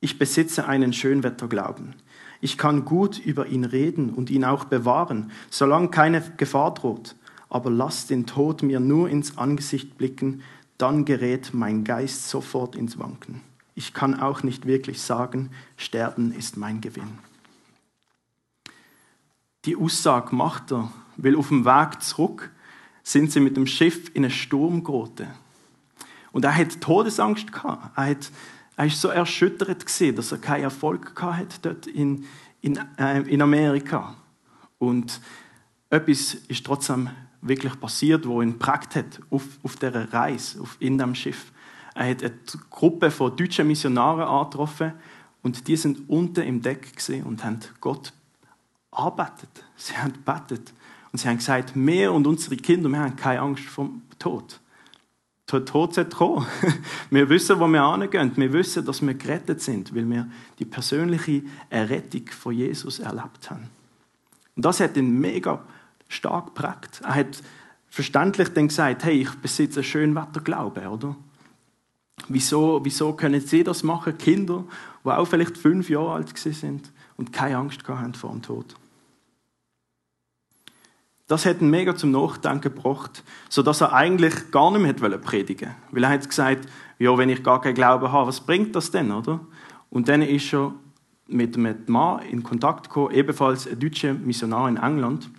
Ich 0.00 0.18
besitze 0.18 0.66
einen 0.66 0.92
Schönwetterglauben. 0.92 1.94
Ich 2.40 2.56
kann 2.56 2.84
gut 2.84 3.18
über 3.18 3.46
ihn 3.46 3.64
reden 3.64 4.10
und 4.10 4.30
ihn 4.30 4.44
auch 4.44 4.64
bewahren, 4.64 5.30
solange 5.50 5.88
keine 5.88 6.22
Gefahr 6.36 6.72
droht. 6.72 7.16
Aber 7.50 7.70
lass 7.70 8.06
den 8.06 8.26
Tod 8.26 8.62
mir 8.62 8.80
nur 8.80 9.08
ins 9.08 9.36
Angesicht 9.36 9.98
blicken, 9.98 10.42
dann 10.78 11.04
gerät 11.04 11.50
mein 11.52 11.84
Geist 11.84 12.28
sofort 12.28 12.76
ins 12.76 12.98
Wanken. 12.98 13.42
Ich 13.74 13.92
kann 13.92 14.18
auch 14.18 14.42
nicht 14.42 14.66
wirklich 14.66 15.02
sagen, 15.02 15.50
Sterben 15.76 16.32
ist 16.32 16.56
mein 16.56 16.80
Gewinn. 16.80 17.18
Die 19.66 19.76
Aussage 19.76 20.34
macht 20.34 20.72
er, 20.72 20.90
weil 21.22 21.36
auf 21.36 21.48
dem 21.48 21.64
Weg 21.64 22.02
zurück 22.02 22.50
sind 23.02 23.32
sie 23.32 23.40
mit 23.40 23.56
dem 23.56 23.66
Schiff 23.66 24.10
in 24.14 24.24
einen 24.24 24.30
Sturm 24.30 24.84
geraten. 24.84 25.28
Und 26.32 26.44
er 26.44 26.56
hat 26.56 26.80
Todesangst 26.80 27.52
gehabt. 27.52 27.96
Er 27.96 28.10
hat 28.10 28.30
er 28.80 28.86
war 28.86 28.90
so 28.92 29.08
erschüttert, 29.08 29.84
gewesen, 29.84 30.16
dass 30.16 30.32
er 30.32 30.38
keinen 30.38 30.62
Erfolg 30.62 31.12
hat 31.20 31.62
dort 31.66 31.86
in, 31.86 32.24
in, 32.62 32.80
äh, 32.96 33.20
in 33.28 33.42
Amerika. 33.42 34.16
Und 34.78 35.20
etwas 35.90 36.32
ist 36.48 36.64
trotzdem 36.64 37.10
wirklich 37.42 37.78
passiert, 37.78 38.26
wo 38.26 38.40
ihn 38.40 38.58
prägt 38.58 38.96
hat 38.96 39.20
auf, 39.28 39.44
auf 39.62 39.76
dieser 39.76 40.10
Reise, 40.10 40.62
auf, 40.62 40.78
in 40.80 40.96
dem 40.96 41.14
Schiff. 41.14 41.52
Er 41.94 42.08
hat 42.08 42.22
eine 42.22 42.32
Gruppe 42.70 43.10
von 43.10 43.36
deutschen 43.36 43.66
Missionaren 43.66 44.22
angetroffen 44.22 44.94
und 45.42 45.68
die 45.68 45.76
sind 45.76 46.08
unten 46.08 46.40
im 46.40 46.62
Deck 46.62 46.90
und 47.22 47.44
haben 47.44 47.60
Gott 47.82 48.14
arbeitet. 48.92 49.50
Sie 49.76 49.94
haben 49.94 50.14
gebetet 50.14 50.72
und 51.12 51.18
sie 51.18 51.28
haben 51.28 51.38
gesagt, 51.38 51.72
wir 51.74 52.12
und 52.12 52.26
unsere 52.26 52.56
Kinder, 52.56 52.88
wir 52.88 52.98
haben 52.98 53.16
keine 53.16 53.40
Angst 53.40 53.64
vor 53.64 53.86
dem 53.86 54.02
Tod 54.18 54.60
der 55.52 55.64
Tod 55.64 55.94
sollte 55.94 56.16
kommen. 56.16 56.46
Wir 57.10 57.28
wissen, 57.28 57.58
wo 57.58 57.66
wir 57.66 57.92
hingehen. 57.92 58.32
Wir 58.36 58.52
wissen, 58.52 58.84
dass 58.84 59.04
wir 59.04 59.14
gerettet 59.14 59.60
sind, 59.60 59.94
weil 59.94 60.08
wir 60.08 60.28
die 60.58 60.64
persönliche 60.64 61.42
Errettung 61.68 62.26
von 62.28 62.54
Jesus 62.54 62.98
erlebt 62.98 63.50
haben. 63.50 63.68
Und 64.56 64.64
das 64.64 64.80
hat 64.80 64.96
ihn 64.96 65.20
mega 65.20 65.62
stark 66.08 66.54
geprägt. 66.54 67.00
Er 67.04 67.14
hat 67.14 67.42
verständlich 67.88 68.48
dann 68.50 68.68
gesagt, 68.68 69.04
hey, 69.04 69.22
ich 69.22 69.30
besitze 69.36 69.80
einen 69.80 69.84
schönen 69.84 70.14
Wetterglauben, 70.14 70.86
oder? 70.86 71.16
Wieso, 72.28 72.80
wieso 72.84 73.14
können 73.14 73.40
sie 73.40 73.64
das 73.64 73.82
machen, 73.82 74.18
Kinder, 74.18 74.64
die 75.04 75.08
auch 75.08 75.24
vielleicht 75.24 75.56
fünf 75.56 75.88
Jahre 75.88 76.12
alt 76.12 76.36
sind 76.36 76.92
und 77.16 77.32
keine 77.32 77.56
Angst 77.56 77.86
haben 77.88 78.14
vor 78.14 78.30
dem 78.30 78.42
Tod? 78.42 78.76
Das 81.30 81.46
hat 81.46 81.60
ihn 81.60 81.70
mega 81.70 81.94
zum 81.94 82.10
Nachdenken 82.10 82.74
gebracht, 82.74 83.22
sodass 83.48 83.82
er 83.82 83.92
eigentlich 83.92 84.50
gar 84.50 84.72
nicht 84.72 85.00
mehr 85.00 85.18
predigen 85.18 85.68
wollte. 85.68 85.76
Weil 85.92 86.02
er 86.02 86.10
hat 86.10 86.28
gesagt, 86.28 86.68
ja, 86.98 87.16
wenn 87.16 87.28
ich 87.28 87.44
gar 87.44 87.60
keinen 87.60 87.76
Glauben 87.76 88.10
habe, 88.10 88.26
was 88.26 88.40
bringt 88.40 88.74
das 88.74 88.90
denn, 88.90 89.12
oder? 89.12 89.38
Und 89.90 90.08
dann 90.08 90.22
ist 90.22 90.52
er 90.52 90.74
mit 91.28 91.56
einem 91.56 91.84
Mann 91.86 92.22
in 92.22 92.42
Kontakt 92.42 92.88
gekommen, 92.88 93.14
ebenfalls 93.14 93.68
ein 93.68 93.78
deutscher 93.78 94.12
Missionar 94.12 94.68
in 94.68 94.76
England. 94.76 95.30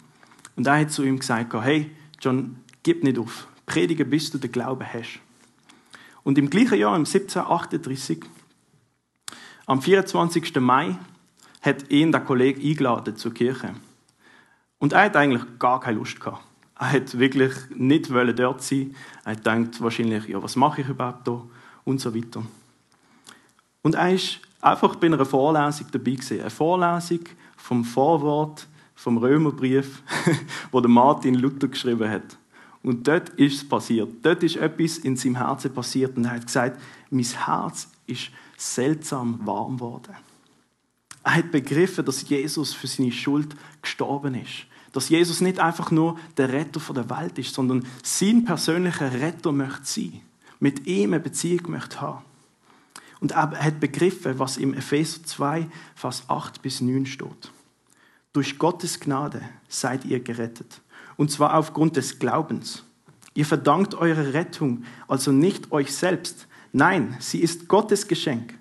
Und 0.56 0.66
er 0.66 0.80
hat 0.80 0.92
zu 0.92 1.04
ihm 1.04 1.20
gesagt, 1.20 1.54
hey, 1.56 1.92
John, 2.22 2.56
gib 2.84 3.04
nicht 3.04 3.20
auf. 3.20 3.50
Predige, 3.66 4.06
bis 4.06 4.32
du 4.32 4.38
den 4.38 4.54
Glauben 4.54 4.88
hast. 4.88 5.20
Und 6.24 6.38
im 6.38 6.50
gleichen 6.50 6.80
Jahr, 6.80 6.96
im 6.96 7.04
1738, 7.04 8.24
am 9.66 9.82
24. 9.82 10.56
Mai, 10.62 10.96
hat 11.62 11.92
ihn 11.92 12.14
der 12.14 12.22
Kollege 12.22 12.62
eingeladen 12.62 13.18
zur 13.18 13.34
Kirche. 13.34 13.74
Und 14.82 14.94
er 14.94 15.04
hat 15.04 15.16
eigentlich 15.16 15.44
gar 15.60 15.80
keine 15.80 16.00
Lust 16.00 16.20
gehabt. 16.20 16.44
Er 16.80 16.94
hat 16.94 17.20
wirklich 17.20 17.54
nicht 17.70 18.10
dort 18.10 18.64
sein. 18.64 18.96
Er 19.24 19.36
denkt 19.36 19.80
wahrscheinlich, 19.80 20.28
ja, 20.28 20.42
was 20.42 20.56
mache 20.56 20.82
ich 20.82 20.90
überhaupt 20.90 21.28
da? 21.28 21.44
Und 21.84 22.02
so 22.02 22.16
weiter. 22.16 22.42
Und 23.84 23.94
er 23.94 24.12
ist 24.12 24.40
einfach 24.60 24.96
bei 24.96 25.06
einer 25.06 25.24
Vorlesung 25.24 25.86
dabei 25.92 26.12
gewesen. 26.12 26.42
Eine 26.42 26.50
Vorlesung 26.50 27.20
vom 27.58 27.86
Vorwort 27.86 28.68
vom 28.96 29.20
Römerbrief, 29.20 30.02
wo 30.72 30.82
der 30.82 30.90
Martin 30.90 31.36
Luther 31.36 31.68
geschrieben 31.68 32.10
hat. 32.10 32.38
Und 32.82 33.08
dort 33.08 33.30
ist 33.30 33.58
es 33.58 33.70
passiert. 33.70 34.10
Dort 34.24 34.42
ist 34.42 34.56
etwas 34.56 34.98
in 34.98 35.16
seinem 35.16 35.36
Herzen 35.36 35.72
passiert 35.72 36.18
und 36.18 36.26
er 36.26 36.32
hat 36.32 36.48
gesagt, 36.48 36.82
mein 37.12 37.24
Herz 37.24 37.88
ist 38.08 38.32
seltsam 38.58 39.40
warm 39.46 39.78
geworden. 39.78 40.16
Er 41.24 41.36
hat 41.36 41.52
begriffen, 41.52 42.04
dass 42.04 42.28
Jesus 42.28 42.74
für 42.74 42.88
seine 42.88 43.12
Schuld 43.12 43.56
gestorben 43.84 44.34
ist. 44.34 44.66
Dass 44.92 45.10
Jesus 45.10 45.42
nicht 45.42 45.60
einfach 45.60 45.92
nur 45.92 46.18
der 46.38 46.52
Retter 46.52 46.82
der 46.94 47.10
Welt 47.10 47.38
ist, 47.38 47.54
sondern 47.54 47.86
sein 48.04 48.46
persönlicher 48.46 49.14
Retter 49.14 49.52
möchte 49.52 49.86
sein. 49.86 50.22
Mit 50.60 50.86
ihm 50.86 51.14
eine 51.14 51.20
Beziehung 51.20 51.72
möchte 51.72 52.02
haben. 52.02 52.24
Und 53.20 53.32
er 53.32 53.52
hat 53.52 53.80
begriffen, 53.80 54.40
was 54.40 54.58
im 54.58 54.74
Epheser 54.74 55.24
2, 55.24 55.68
Vers 55.96 56.24
8 56.28 56.62
bis 56.62 56.82
9 56.82 57.06
steht. 57.06 57.52
Durch 58.34 58.58
Gottes 58.58 59.00
Gnade 59.00 59.42
seid 59.68 60.06
ihr 60.06 60.20
gerettet. 60.20 60.82
Und 61.18 61.32
zwar 61.32 61.56
aufgrund 61.56 61.98
des 61.98 62.20
Glaubens. 62.20 62.84
Ihr 63.34 63.46
verdankt 63.46 63.94
eure 63.94 64.34
Rettung 64.34 64.84
also 65.08 65.32
nicht 65.32 65.72
euch 65.72 65.94
selbst. 65.94 66.48
Nein, 66.74 67.16
sie 67.20 67.40
ist 67.40 67.68
Gottes 67.68 68.08
Geschenk. 68.08 68.56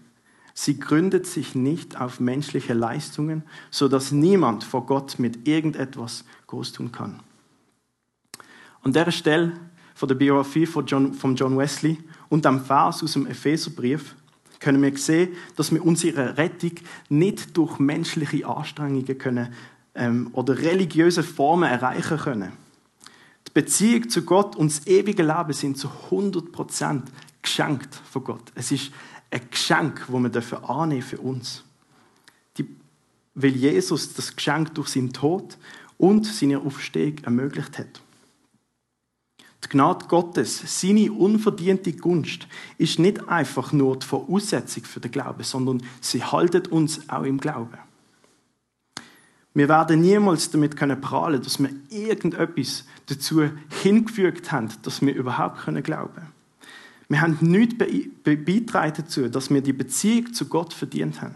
Sie 0.63 0.79
gründet 0.79 1.25
sich 1.25 1.55
nicht 1.55 1.99
auf 1.99 2.21
menschliche 2.21 2.75
Leistungen, 2.75 3.45
so 3.71 3.89
dass 3.89 4.13
niemand 4.13 4.63
vor 4.63 4.85
Gott 4.85 5.19
mit 5.19 5.49
irgendetwas 5.49 6.27
groß 6.49 6.73
tun 6.73 6.93
kann. 6.93 7.21
An 8.83 8.93
der 8.93 9.11
Stelle 9.11 9.53
von 9.95 10.07
der 10.07 10.17
Biografie 10.17 10.67
von 10.67 10.85
John, 10.85 11.15
von 11.15 11.35
John 11.35 11.57
Wesley 11.57 11.97
und 12.29 12.45
am 12.45 12.63
Vers 12.63 13.03
aus 13.03 13.15
dem 13.15 13.27
Epheserbrief 13.27 14.15
können 14.59 14.83
wir 14.83 14.95
sehen, 14.99 15.31
dass 15.57 15.73
wir 15.73 15.83
unsere 15.83 16.37
Rettung 16.37 16.73
nicht 17.09 17.57
durch 17.57 17.79
menschliche 17.79 18.47
Anstrengungen 18.47 19.17
können, 19.17 19.55
ähm, 19.95 20.29
oder 20.33 20.59
religiöse 20.59 21.23
Formen 21.23 21.71
erreichen 21.71 22.19
können. 22.19 22.53
Die 23.49 23.53
Beziehung 23.55 24.11
zu 24.11 24.27
Gott 24.27 24.57
und 24.57 24.71
das 24.71 24.87
ewige 24.87 25.23
Leben 25.23 25.55
sind 25.55 25.79
zu 25.79 25.89
100% 26.11 27.05
geschenkt 27.41 27.95
von 27.95 28.25
Gott. 28.25 28.53
Es 28.55 28.71
ist 28.71 28.93
ein 29.31 29.51
Geschenk, 29.51 30.07
das 30.33 30.51
wir 30.51 30.69
annehmen 30.69 31.03
für 31.03 31.19
uns. 31.19 31.65
Die, 32.59 32.67
weil 33.35 33.51
Jesus 33.51 34.15
das 34.15 34.35
Geschenk 34.35 34.75
durch 34.75 34.89
seinen 34.89 35.13
Tod 35.13 35.57
und 35.99 36.27
seine 36.27 36.61
Aufstehung 36.61 37.19
ermöglicht 37.19 37.79
hat. 37.79 38.01
Die 39.65 39.69
Gnade 39.69 40.07
Gottes, 40.07 40.81
seine 40.81 41.13
unverdiente 41.13 41.93
Gunst, 41.93 42.47
ist 42.79 42.99
nicht 42.99 43.29
einfach 43.29 43.73
nur 43.73 43.99
die 43.99 44.07
Voraussetzung 44.07 44.85
für 44.85 45.01
den 45.01 45.11
Glauben, 45.11 45.43
sondern 45.43 45.83
sie 46.01 46.25
haltet 46.25 46.69
uns 46.69 47.09
auch 47.11 47.25
im 47.25 47.39
Glauben. 47.39 47.79
Wir 49.53 49.69
werden 49.69 50.01
niemals 50.01 50.51
damit 50.51 50.77
können 50.77 51.01
prahlen, 51.01 51.43
dass 51.43 51.59
wir 51.59 51.71
irgendetwas 51.91 52.85
dazu 53.07 53.43
hingefügt 53.83 54.51
haben, 54.53 54.71
dass 54.83 55.03
wir 55.03 55.15
überhaupt 55.15 55.65
glauben 55.83 56.15
können. 56.15 56.30
Wir 57.11 57.21
haben 57.23 57.37
nichts 57.41 57.75
beitragen 57.77 58.93
dazu, 58.97 59.29
dass 59.29 59.51
wir 59.51 59.61
die 59.61 59.73
Beziehung 59.73 60.33
zu 60.33 60.47
Gott 60.47 60.73
verdient 60.73 61.21
haben. 61.21 61.35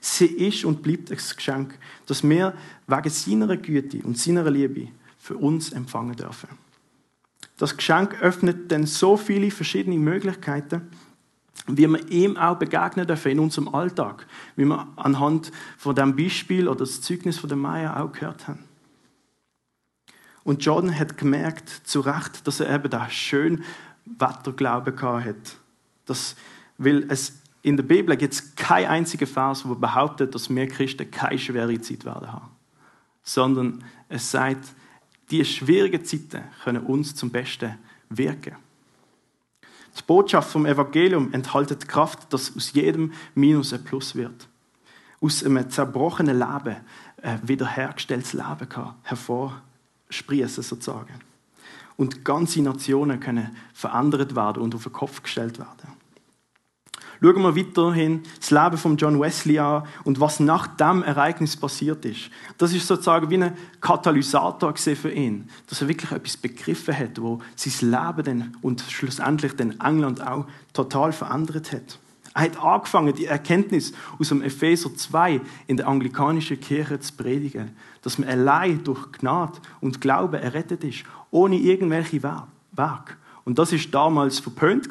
Sie 0.00 0.24
ist 0.24 0.64
und 0.64 0.82
bleibt 0.82 1.10
ein 1.10 1.18
Geschenk, 1.18 1.78
das 2.06 2.26
wir 2.26 2.54
wegen 2.86 3.10
seiner 3.10 3.56
Güte 3.58 3.98
und 4.04 4.16
seiner 4.16 4.50
Liebe 4.50 4.88
für 5.18 5.36
uns 5.36 5.70
empfangen 5.72 6.16
dürfen. 6.16 6.48
Das 7.58 7.76
Geschenk 7.76 8.22
öffnet 8.22 8.72
dann 8.72 8.86
so 8.86 9.18
viele 9.18 9.50
verschiedene 9.50 9.98
Möglichkeiten, 9.98 10.88
wie 11.66 11.86
wir 11.86 12.10
ihm 12.10 12.38
auch 12.38 12.56
begegnen 12.56 13.06
dürfen 13.06 13.32
in 13.32 13.40
unserem 13.40 13.68
Alltag, 13.68 14.26
wie 14.56 14.64
wir 14.64 14.88
anhand 14.96 15.52
von 15.76 15.94
dem 15.94 16.16
Beispiel 16.16 16.68
oder 16.68 16.80
das 16.80 17.02
Zeugnis 17.02 17.38
von 17.38 17.50
der 17.50 17.58
Maya 17.58 18.02
auch 18.02 18.12
gehört 18.12 18.48
haben. 18.48 18.64
Und 20.46 20.64
Jordan 20.64 20.96
hat 20.96 21.18
gemerkt, 21.18 21.68
zu 21.68 21.98
Recht, 21.98 22.46
dass 22.46 22.60
er 22.60 22.72
eben 22.72 22.88
da 22.88 23.10
schön 23.10 23.64
Wetterglauben 24.06 25.00
hat. 25.00 25.56
Das, 26.06 26.36
weil 26.78 27.10
es 27.10 27.40
in 27.62 27.76
der 27.76 27.84
Bibel 27.84 28.16
gibt 28.16 28.32
es 28.32 28.54
keinen 28.54 28.86
einzigen 28.86 29.26
Vers, 29.26 29.64
der 29.64 29.74
behauptet, 29.74 30.34
dass 30.34 30.48
wir 30.48 30.68
Christen 30.68 31.10
keine 31.10 31.38
schwere 31.38 31.80
Zeit 31.80 32.04
werden 32.04 32.32
haben. 32.32 32.50
Sondern 33.24 33.82
es 34.08 34.30
sagt, 34.30 34.72
die 35.30 35.44
schwierigen 35.44 36.04
Zeiten 36.04 36.44
können 36.62 36.84
uns 36.84 37.16
zum 37.16 37.30
Besten 37.30 37.76
wirken. 38.08 38.54
Die 39.98 40.02
Botschaft 40.06 40.50
vom 40.50 40.66
Evangelium 40.66 41.32
enthält 41.32 41.88
Kraft, 41.88 42.32
dass 42.32 42.54
aus 42.56 42.72
jedem 42.72 43.12
Minus 43.34 43.72
ein 43.72 43.82
Plus 43.82 44.14
wird. 44.14 44.46
Aus 45.20 45.42
einem 45.42 45.68
zerbrochenen 45.68 46.38
Leben 46.38 46.76
ein 47.22 47.48
wiederhergestelltes 47.48 48.34
Leben 48.34 48.68
kann 48.68 48.94
hervorsprießen 49.02 50.62
sozusagen. 50.62 51.14
Und 51.96 52.24
ganze 52.24 52.62
Nationen 52.62 53.20
können 53.20 53.56
verändert 53.72 54.36
werden 54.36 54.62
und 54.62 54.74
auf 54.74 54.82
den 54.82 54.92
Kopf 54.92 55.22
gestellt 55.22 55.58
werden. 55.58 55.96
Schauen 57.22 57.42
wir 57.42 57.56
weiterhin 57.56 58.22
das 58.38 58.50
Leben 58.50 58.76
von 58.76 58.96
John 58.96 59.20
Wesley 59.20 59.58
an 59.58 59.84
und 60.04 60.20
was 60.20 60.38
nach 60.38 60.66
dem 60.66 61.02
Ereignis 61.02 61.56
passiert 61.56 62.04
ist. 62.04 62.30
Das 62.58 62.74
ist 62.74 62.86
sozusagen 62.86 63.30
wie 63.30 63.42
ein 63.42 63.56
Katalysator 63.80 64.74
für 64.76 65.10
ihn, 65.10 65.48
dass 65.68 65.80
er 65.80 65.88
wirklich 65.88 66.12
etwas 66.12 66.36
begriffen 66.36 66.96
hat, 66.96 67.20
wo 67.20 67.40
sein 67.54 67.90
Leben 67.90 68.24
dann 68.24 68.56
und 68.60 68.82
schlussendlich 68.82 69.54
den 69.54 69.80
England 69.80 70.20
auch 70.26 70.46
total 70.72 71.12
verändert 71.12 71.72
hat. 71.72 71.98
Er 72.34 72.42
hat 72.42 72.62
angefangen, 72.62 73.14
die 73.14 73.24
Erkenntnis 73.24 73.94
aus 74.18 74.28
dem 74.28 74.42
Epheser 74.42 74.94
2 74.94 75.40
in 75.68 75.78
der 75.78 75.88
anglikanischen 75.88 76.60
Kirche 76.60 77.00
zu 77.00 77.14
predigen, 77.14 77.74
dass 78.02 78.18
man 78.18 78.28
allein 78.28 78.84
durch 78.84 79.10
Gnade 79.12 79.58
und 79.80 80.02
Glaube 80.02 80.38
errettet 80.38 80.84
ist, 80.84 81.04
ohne 81.30 81.56
irgendwelche 81.56 82.22
Werke. 82.22 83.14
Und 83.44 83.58
das 83.58 83.72
ist 83.72 83.94
damals 83.94 84.38
verpönt 84.38 84.88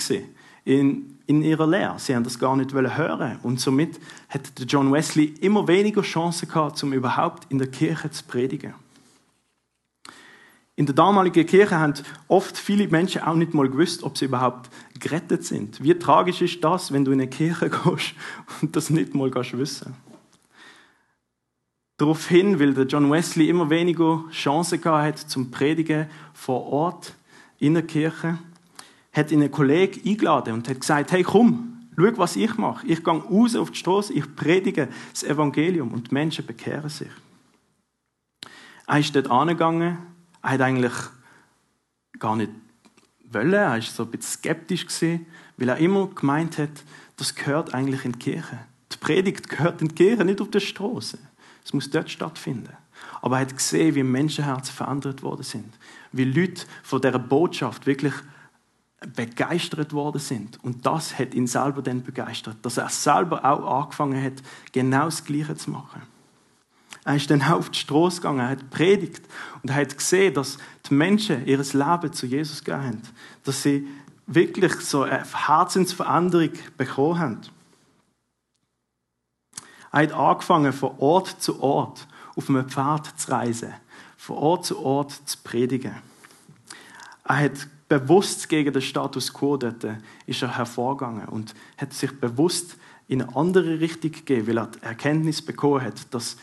in 0.63 1.15
in 1.27 1.41
ihrer 1.41 1.67
Lehre. 1.67 1.95
Sie 1.97 2.15
haben 2.15 2.23
das 2.23 2.39
gar 2.39 2.55
nicht 2.55 2.73
hören 2.73 3.39
und 3.43 3.59
somit 3.59 3.99
hat 4.29 4.41
John 4.67 4.91
Wesley 4.91 5.33
immer 5.41 5.67
weniger 5.67 6.01
Chancen 6.01 6.47
gehabt, 6.47 6.81
um 6.83 6.93
überhaupt 6.93 7.51
in 7.51 7.57
der 7.57 7.67
Kirche 7.67 8.11
zu 8.11 8.23
predigen. 8.25 8.73
In 10.77 10.85
der 10.85 10.93
damaligen 10.93 11.45
Kirche 11.45 11.79
haben 11.79 11.93
oft 12.27 12.57
viele 12.57 12.87
Menschen 12.89 13.23
auch 13.23 13.35
nicht 13.35 13.53
mal 13.53 13.69
gewusst, 13.69 14.03
ob 14.03 14.17
sie 14.17 14.25
überhaupt 14.25 14.69
gerettet 14.99 15.45
sind. 15.45 15.81
Wie 15.81 15.97
tragisch 15.97 16.41
ist 16.41 16.61
das, 16.63 16.91
wenn 16.91 17.05
du 17.05 17.11
in 17.11 17.21
eine 17.21 17.29
Kirche 17.29 17.69
gehst 17.85 18.13
und 18.61 18.75
das 18.75 18.89
nicht 18.89 19.15
mal 19.15 19.31
wissen 19.33 19.95
Daraufhin, 21.97 22.59
weil 22.59 22.73
der 22.73 22.85
John 22.85 23.09
Wesley 23.09 23.49
immer 23.49 23.69
weniger 23.69 24.25
Chancen 24.31 24.81
gehabt 24.81 25.05
hat 25.05 25.17
zum 25.29 25.49
Predigen 25.49 26.07
vor 26.33 26.65
Ort 26.65 27.15
in 27.57 27.73
der 27.73 27.83
Kirche, 27.83 28.37
hat 29.13 29.31
ihn 29.31 29.41
ein 29.41 29.51
Kollege 29.51 30.01
eingeladen 30.05 30.53
und 30.53 30.67
hat 30.67 30.81
gesagt, 30.81 31.13
hey 31.13 31.23
komm, 31.23 31.87
schau, 31.95 32.17
was 32.17 32.35
ich 32.35 32.57
mache. 32.57 32.85
Ich 32.85 33.03
gehe 33.03 33.13
raus 33.13 33.55
auf 33.55 33.71
die 33.71 33.77
Straße, 33.77 34.11
ich 34.11 34.35
predige 34.35 34.89
das 35.11 35.23
Evangelium 35.23 35.93
und 35.93 36.11
die 36.11 36.13
Menschen 36.13 36.45
bekehren 36.45 36.89
sich. 36.89 37.11
Er 38.87 38.99
ist 38.99 39.15
dort 39.15 39.31
angegangen, 39.31 39.97
er 40.41 40.49
hat 40.49 40.61
eigentlich 40.61 40.93
gar 42.19 42.35
nicht 42.35 42.51
wollen, 43.31 43.53
er 43.53 43.71
war 43.71 43.81
so 43.81 44.03
ein 44.03 44.11
bisschen 44.11 44.39
skeptisch, 44.39 44.85
weil 45.57 45.69
er 45.69 45.77
immer 45.77 46.07
gemeint 46.07 46.57
hat, 46.57 46.83
das 47.15 47.33
gehört 47.33 47.73
eigentlich 47.73 48.03
in 48.03 48.11
die 48.11 48.19
Kirche. 48.19 48.59
Die 48.91 48.97
Predigt 48.97 49.49
gehört 49.49 49.81
in 49.81 49.87
die 49.87 49.95
Kirche, 49.95 50.25
nicht 50.25 50.41
auf 50.41 50.51
der 50.51 50.59
Straße. 50.59 51.17
Es 51.65 51.73
muss 51.73 51.89
dort 51.89 52.09
stattfinden. 52.09 52.77
Aber 53.21 53.37
er 53.37 53.41
hat 53.41 53.57
gesehen, 53.57 53.95
wie 53.95 54.03
Menschenherzen 54.03 54.73
verändert 54.73 55.23
worden 55.23 55.43
sind. 55.43 55.73
Wie 56.11 56.23
Leute 56.23 56.65
von 56.83 57.01
dieser 57.01 57.19
Botschaft 57.19 57.85
wirklich 57.87 58.13
begeistert 59.15 59.91
worden 59.91 60.19
sind. 60.19 60.63
Und 60.63 60.85
das 60.85 61.17
hat 61.17 61.33
ihn 61.33 61.47
selber 61.47 61.81
dann 61.81 62.03
begeistert, 62.03 62.57
dass 62.61 62.77
er 62.77 62.89
selber 62.89 63.43
auch 63.43 63.83
angefangen 63.83 64.23
hat, 64.23 64.41
genau 64.71 65.05
das 65.05 65.23
Gleiche 65.23 65.55
zu 65.55 65.71
machen. 65.71 66.01
Er 67.03 67.15
ist 67.15 67.29
dann 67.29 67.41
auf 67.43 67.69
die 67.69 67.77
Straße 67.77 68.21
gegangen, 68.21 68.39
er 68.39 68.49
hat 68.49 68.69
predigt 68.71 69.21
und 69.61 69.69
er 69.69 69.75
hat 69.75 69.95
gesehen, 69.95 70.33
dass 70.33 70.57
die 70.89 70.93
Menschen 70.93 71.45
ihr 71.45 71.57
Leben 71.57 72.13
zu 72.13 72.25
Jesus 72.25 72.63
gegeben 72.63 72.83
haben. 72.83 73.01
Dass 73.43 73.61
sie 73.61 73.87
wirklich 74.25 74.73
so 74.81 75.03
eine 75.03 75.23
Herzensveränderung 75.23 76.49
bekommen 76.77 77.19
haben. 77.19 77.41
Er 79.95 80.01
hat 80.01 80.11
angefangen, 80.11 80.73
von 80.73 80.91
Ort 80.97 81.41
zu 81.41 81.63
Ort 81.63 82.05
auf 82.35 82.49
einem 82.49 82.67
Pfad 82.67 83.17
zu 83.17 83.31
reisen, 83.31 83.73
von 84.17 84.35
Ort 84.35 84.65
zu 84.65 84.77
Ort 84.83 85.13
zu 85.13 85.37
predigen. 85.41 85.95
Er 87.23 87.37
hat 87.37 87.67
bewusst 87.87 88.49
gegen 88.49 88.73
den 88.73 88.81
Status 88.81 89.31
quo 89.31 89.55
dort 89.55 89.87
ist 90.25 90.41
er 90.41 90.57
hervorgegangen 90.57 91.29
und 91.29 91.55
hat 91.77 91.93
sich 91.93 92.11
bewusst 92.19 92.75
in 93.07 93.21
eine 93.21 93.37
andere 93.37 93.79
Richtung 93.79 94.11
gegeben, 94.11 94.47
weil 94.47 94.57
er 94.57 94.67
die 94.67 94.83
Erkenntnis 94.83 95.41
bekommen 95.41 95.81
hat, 95.81 96.13
dass 96.13 96.35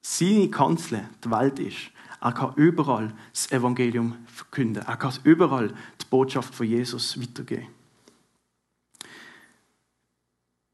seine 0.00 0.48
Kanzler 0.48 1.10
die 1.24 1.30
Welt 1.32 1.58
ist. 1.58 1.90
Er 2.20 2.32
kann 2.32 2.54
überall 2.54 3.12
das 3.32 3.50
Evangelium 3.50 4.16
verkünden. 4.26 4.84
Er 4.86 4.96
kann 4.96 5.14
überall 5.24 5.74
die 6.00 6.06
Botschaft 6.08 6.54
von 6.54 6.66
Jesus 6.66 7.20
weitergeben. 7.20 7.66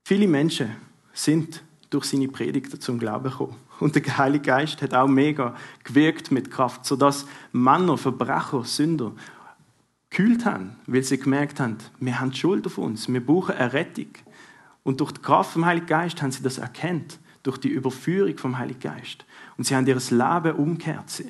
Viele 0.06 0.28
Menschen 0.28 0.76
sind 1.14 1.62
durch 1.90 2.06
seine 2.06 2.28
Predigten 2.28 2.80
zum 2.80 2.98
Glauben 2.98 3.30
gekommen. 3.30 3.56
Und 3.80 3.94
der 3.94 4.18
Heilige 4.18 4.46
Geist 4.46 4.82
hat 4.82 4.94
auch 4.94 5.06
mega 5.06 5.54
gewirkt 5.84 6.30
mit 6.30 6.50
Kraft, 6.50 6.84
sodass 6.84 7.26
Männer, 7.52 7.98
Verbrecher, 7.98 8.64
Sünder 8.64 9.12
gekühlt 10.10 10.46
haben, 10.46 10.76
weil 10.86 11.02
sie 11.02 11.18
gemerkt 11.18 11.60
haben, 11.60 11.76
wir 12.00 12.18
haben 12.18 12.32
Schuld 12.32 12.66
auf 12.66 12.78
uns, 12.78 13.08
wir 13.12 13.24
brauchen 13.24 13.54
eine 13.54 13.72
Rettung. 13.72 14.08
Und 14.82 15.00
durch 15.00 15.12
die 15.12 15.20
Kraft 15.20 15.52
vom 15.52 15.66
Heiligen 15.66 15.86
Geist 15.86 16.22
haben 16.22 16.30
sie 16.30 16.42
das 16.42 16.58
erkannt, 16.58 17.18
durch 17.42 17.58
die 17.58 17.68
Überführung 17.68 18.36
vom 18.38 18.58
Heiligen 18.58 18.80
Geist. 18.80 19.24
Und 19.56 19.64
sie 19.64 19.76
haben 19.76 19.86
ihr 19.86 19.94
Leben 19.96 20.56
umgekehrt. 20.56 21.24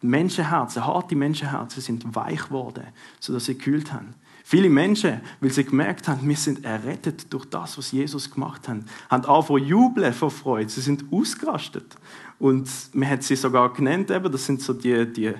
Menschenherzen, 0.00 0.84
harte 0.84 1.14
Menschenherzen 1.14 1.82
sind 1.82 2.14
weich 2.14 2.46
geworden, 2.46 2.84
sodass 3.20 3.44
sie 3.44 3.54
gekühlt 3.54 3.92
haben. 3.92 4.14
Viele 4.50 4.68
Menschen, 4.68 5.20
weil 5.40 5.52
sie 5.52 5.62
gemerkt 5.62 6.08
haben, 6.08 6.28
wir 6.28 6.34
sind 6.34 6.64
errettet 6.64 7.32
durch 7.32 7.44
das, 7.44 7.78
was 7.78 7.92
Jesus 7.92 8.28
gemacht 8.28 8.68
hat, 8.68 8.78
haben 9.08 9.24
angefangen 9.24 9.64
jubeln 9.64 10.12
vor 10.12 10.32
Freude. 10.32 10.68
Sie 10.68 10.80
sind 10.80 11.04
ausgerastet. 11.12 11.94
Und 12.40 12.68
man 12.92 13.10
hat 13.10 13.22
sie 13.22 13.36
sogar 13.36 13.72
genannt, 13.72 14.10
eben, 14.10 14.32
das 14.32 14.46
sind 14.46 14.60
so 14.60 14.72
die, 14.72 15.06
die 15.06 15.34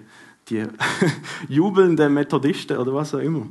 die 0.49 0.65
jubelnden 1.49 2.15
Methodisten 2.15 2.77
oder 2.77 2.95
was 2.95 3.13
auch 3.13 3.19
immer. 3.19 3.47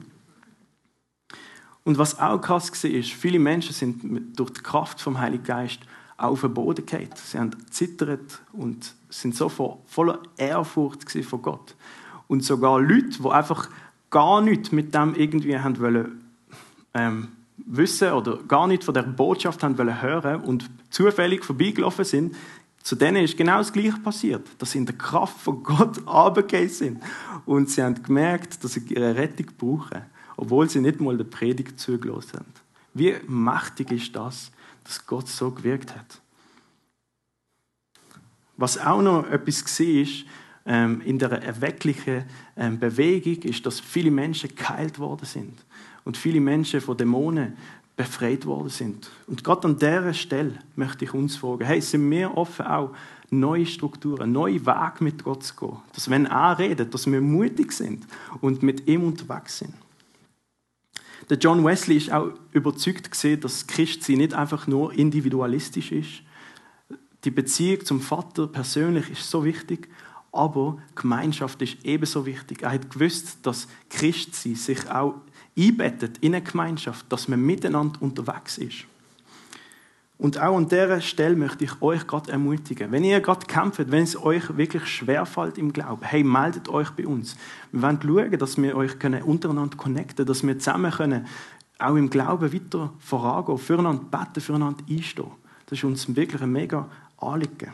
Und 1.84 1.98
was 1.98 2.18
auch 2.18 2.40
krass 2.40 2.72
war, 2.72 3.04
viele 3.04 3.40
Menschen 3.40 3.74
sind 3.74 4.40
durch 4.40 4.52
die 4.52 4.62
Kraft 4.62 5.02
vom 5.02 5.20
Heiligen 5.20 5.44
Geist 5.44 5.82
auf 6.16 6.40
den 6.40 6.54
Boden 6.54 6.86
gefallen. 6.86 7.10
Sie 7.16 7.38
haben 7.38 7.52
zittert 7.70 8.42
und 8.54 8.96
sind 9.10 9.36
so 9.36 9.50
voller 9.50 10.24
Ehrfurcht 10.38 11.12
vor 11.26 11.42
Gott. 11.42 11.76
Und 12.30 12.46
sogar 12.46 12.80
Leute, 12.80 13.22
die 13.22 13.30
einfach 13.30 13.70
gar 14.10 14.42
nichts 14.42 14.72
mit 14.72 14.94
dem 14.94 15.16
irgendwie 15.16 15.58
haben 15.58 15.80
wollen, 15.80 16.26
ähm, 16.94 17.30
wissen 17.58 18.12
oder 18.14 18.38
gar 18.48 18.68
nicht 18.68 18.84
von 18.84 18.94
der 18.94 19.04
Botschaft 19.04 19.64
haben 19.64 19.78
wollen 19.78 20.02
hören 20.02 20.42
und 20.42 20.70
zufällig 20.90 21.44
vorbeigelaufen 21.44 22.06
sind, 22.06 22.36
zu 22.82 22.96
denen 22.96 23.24
ist 23.24 23.38
genau 23.38 23.58
das 23.58 23.74
Gleiche 23.74 24.00
passiert, 24.00 24.48
dass 24.58 24.72
sie 24.72 24.80
in 24.80 24.86
der 24.86 24.98
Kraft 24.98 25.40
von 25.40 25.64
Gott 25.64 25.98
runtergefallen 26.08 26.70
sind. 26.70 27.04
Und 27.46 27.70
sie 27.70 27.84
haben 27.84 28.02
gemerkt, 28.02 28.64
dass 28.64 28.74
sie 28.74 28.82
ihre 28.88 29.16
Rettung 29.16 29.48
brauchen, 29.58 30.02
obwohl 30.38 30.70
sie 30.70 30.80
nicht 30.80 31.00
mal 31.00 31.18
der 31.18 31.26
Predigt 31.26 31.80
zugelassen 31.80 32.40
haben. 32.40 32.54
Wie 32.94 33.16
mächtig 33.28 33.92
ist 33.92 34.16
das, 34.16 34.52
dass 34.84 35.06
Gott 35.06 35.28
so 35.28 35.52
gewirkt 35.52 35.96
hat? 35.96 36.22
Was 38.58 38.78
auch 38.78 39.02
noch 39.02 39.30
etwas 39.30 39.80
war, 39.80 40.06
ähm, 40.66 41.02
in 41.02 41.20
der 41.20 41.32
erwecklichen 41.32 42.24
ähm, 42.58 42.80
Bewegung, 42.80 43.44
ist, 43.44 43.66
dass 43.66 43.80
viele 43.80 44.12
Menschen 44.12 44.54
geheilt 44.56 45.00
worden 45.00 45.26
sind. 45.26 45.66
Und 46.06 46.18
viele 46.18 46.40
Menschen 46.40 46.82
von 46.82 46.98
Dämonen 46.98 47.54
befreit 47.96 48.46
worden 48.46 48.70
sind. 48.70 49.12
Und 49.28 49.44
gerade 49.44 49.68
an 49.68 49.78
dieser 49.78 50.14
Stelle 50.14 50.60
möchte 50.76 51.04
ich 51.04 51.14
uns 51.14 51.36
fragen, 51.36 51.66
hey, 51.66 51.82
sind 51.82 52.10
wir 52.10 52.38
offen 52.38 52.66
auch, 52.66 52.92
neue 53.30 53.66
Strukturen, 53.66 54.32
neue 54.32 54.66
Wege 54.66 55.04
mit 55.04 55.24
Gott 55.24 55.44
zu 55.44 55.56
gehen? 55.56 55.78
Dass 55.94 56.10
wenn 56.10 56.26
er 56.26 56.58
redet, 56.58 56.94
dass 56.94 57.12
wir 57.12 57.20
mutig 57.20 57.74
sind 57.74 58.08
und 58.42 58.64
mit 58.64 58.88
ihm 58.88 59.04
unterwegs 59.04 59.60
sind. 59.60 59.74
Der 61.30 61.38
John 61.38 61.64
Wesley 61.64 61.98
ist 61.98 62.12
auch 62.12 62.32
überzeugt 62.54 63.12
gesehen, 63.12 63.42
dass 63.42 63.68
Christsein 63.68 64.18
nicht 64.18 64.34
einfach 64.34 64.66
nur 64.66 64.94
individualistisch 64.94 65.92
ist. 65.92 66.24
Die 67.26 67.32
Beziehung 67.32 67.84
zum 67.86 68.02
Vater 68.02 68.48
persönlich 68.48 69.10
ist 69.12 69.30
so 69.30 69.44
wichtig, 69.44 69.90
aber 70.32 70.78
Gemeinschaft 70.96 71.62
ist 71.62 71.78
ebenso 71.84 72.26
wichtig. 72.26 72.62
Er 72.62 72.72
hat 72.74 72.90
gewusst, 72.90 73.40
dass 73.44 73.68
Christsein 73.90 74.56
sich 74.56 74.90
auch 74.90 75.16
einbettet 75.58 76.18
in 76.20 76.36
eine 76.36 76.44
Gemeinschaft, 76.44 77.06
dass 77.10 77.28
man 77.28 77.42
miteinander 77.42 78.02
unterwegs 78.02 78.58
ist. 78.58 78.86
Und 80.20 80.38
auch 80.38 80.58
an 80.58 80.68
dieser 80.68 81.00
Stelle 81.00 81.38
möchte 81.38 81.64
ich 81.64 81.82
euch 81.82 82.06
gerade 82.06 82.34
ermutigen. 82.34 82.92
Wenn 82.92 83.06
ihr 83.06 83.22
gerade 83.22 83.46
kämpft, 83.46 83.90
wenn 83.90 84.04
es 84.04 84.22
euch 84.22 84.58
wirklich 84.58 84.86
schwerfällt 84.86 85.58
im 85.58 85.72
Glauben, 85.72 86.04
hey, 86.04 86.26
meldet 86.26 86.68
euch 86.68 86.90
bei 86.90 87.08
uns. 87.08 87.38
Wir 87.72 87.82
wollen 87.82 88.00
schauen, 88.04 88.38
dass 88.38 88.58
wir 88.62 88.76
euch 88.76 89.00
können 89.00 89.24
untereinander 89.24 89.78
connecten 89.78 90.26
dass 90.26 90.46
wir 90.46 90.60
zusammen 90.60 90.92
können, 90.92 91.26
auch 91.80 91.96
im 91.96 92.10
Glauben 92.10 92.52
weiter 92.52 92.92
vorangehen, 93.00 93.58
füreinander 93.58 94.04
beten, 94.04 94.42
füreinander 94.42 94.84
einstehen. 94.90 95.32
Das 95.68 95.78
ist 95.80 95.86
uns 95.86 96.14
wirklich 96.14 96.42
ein 96.42 96.52
mega 96.52 96.90
Anliegen. 97.18 97.72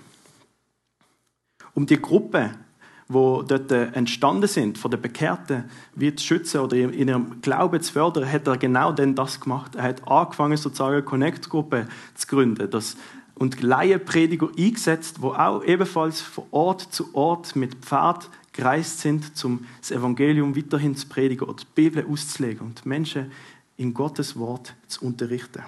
Um 1.76 1.86
die 1.86 2.02
Gruppe 2.02 2.52
wo 3.08 3.44
dort 3.44 3.72
äh, 3.72 3.86
entstanden 3.92 4.48
sind, 4.48 4.78
von 4.78 4.90
den 4.90 5.02
Bekehrten, 5.02 5.66
wie 5.94 6.16
zu 6.16 6.26
schützen 6.26 6.62
oder 6.62 6.76
in 6.76 7.08
ihrem 7.08 7.42
Glauben 7.42 7.82
zu 7.82 7.94
fördern, 7.94 8.32
hat 8.32 8.48
er 8.48 8.58
genau 8.58 8.92
denn 8.92 9.16
das 9.16 9.40
gemacht. 9.40 9.76
Er 9.76 9.84
hat 9.84 10.08
angefangen, 10.08 10.58
sozusagen 10.58 10.94
eine 10.94 11.04
Connect-Gruppe 11.04 11.88
zu 12.16 12.28
gründen 12.28 12.70
das, 12.70 12.98
und 13.36 13.62
Laienprediger 13.62 14.50
eingesetzt, 14.58 15.22
wo 15.22 15.34
auch 15.34 15.64
ebenfalls 15.64 16.22
von 16.22 16.46
Ort 16.52 16.82
zu 16.82 17.14
Ort 17.14 17.56
mit 17.56 17.76
Pfad 17.76 18.30
gereist 18.54 19.02
sind, 19.02 19.32
um 19.44 19.66
das 19.82 19.92
Evangelium 19.92 20.56
weiterhin 20.56 20.96
zu 20.96 21.08
predigen 21.08 21.48
oder 21.48 21.62
die 21.62 21.68
Bibel 21.76 22.06
auszulegen 22.10 22.66
und 22.66 22.86
Menschen 22.86 23.32
in 23.78 23.94
Gottes 23.94 24.38
Wort 24.38 24.74
zu 24.88 25.06
unterrichten. 25.06 25.64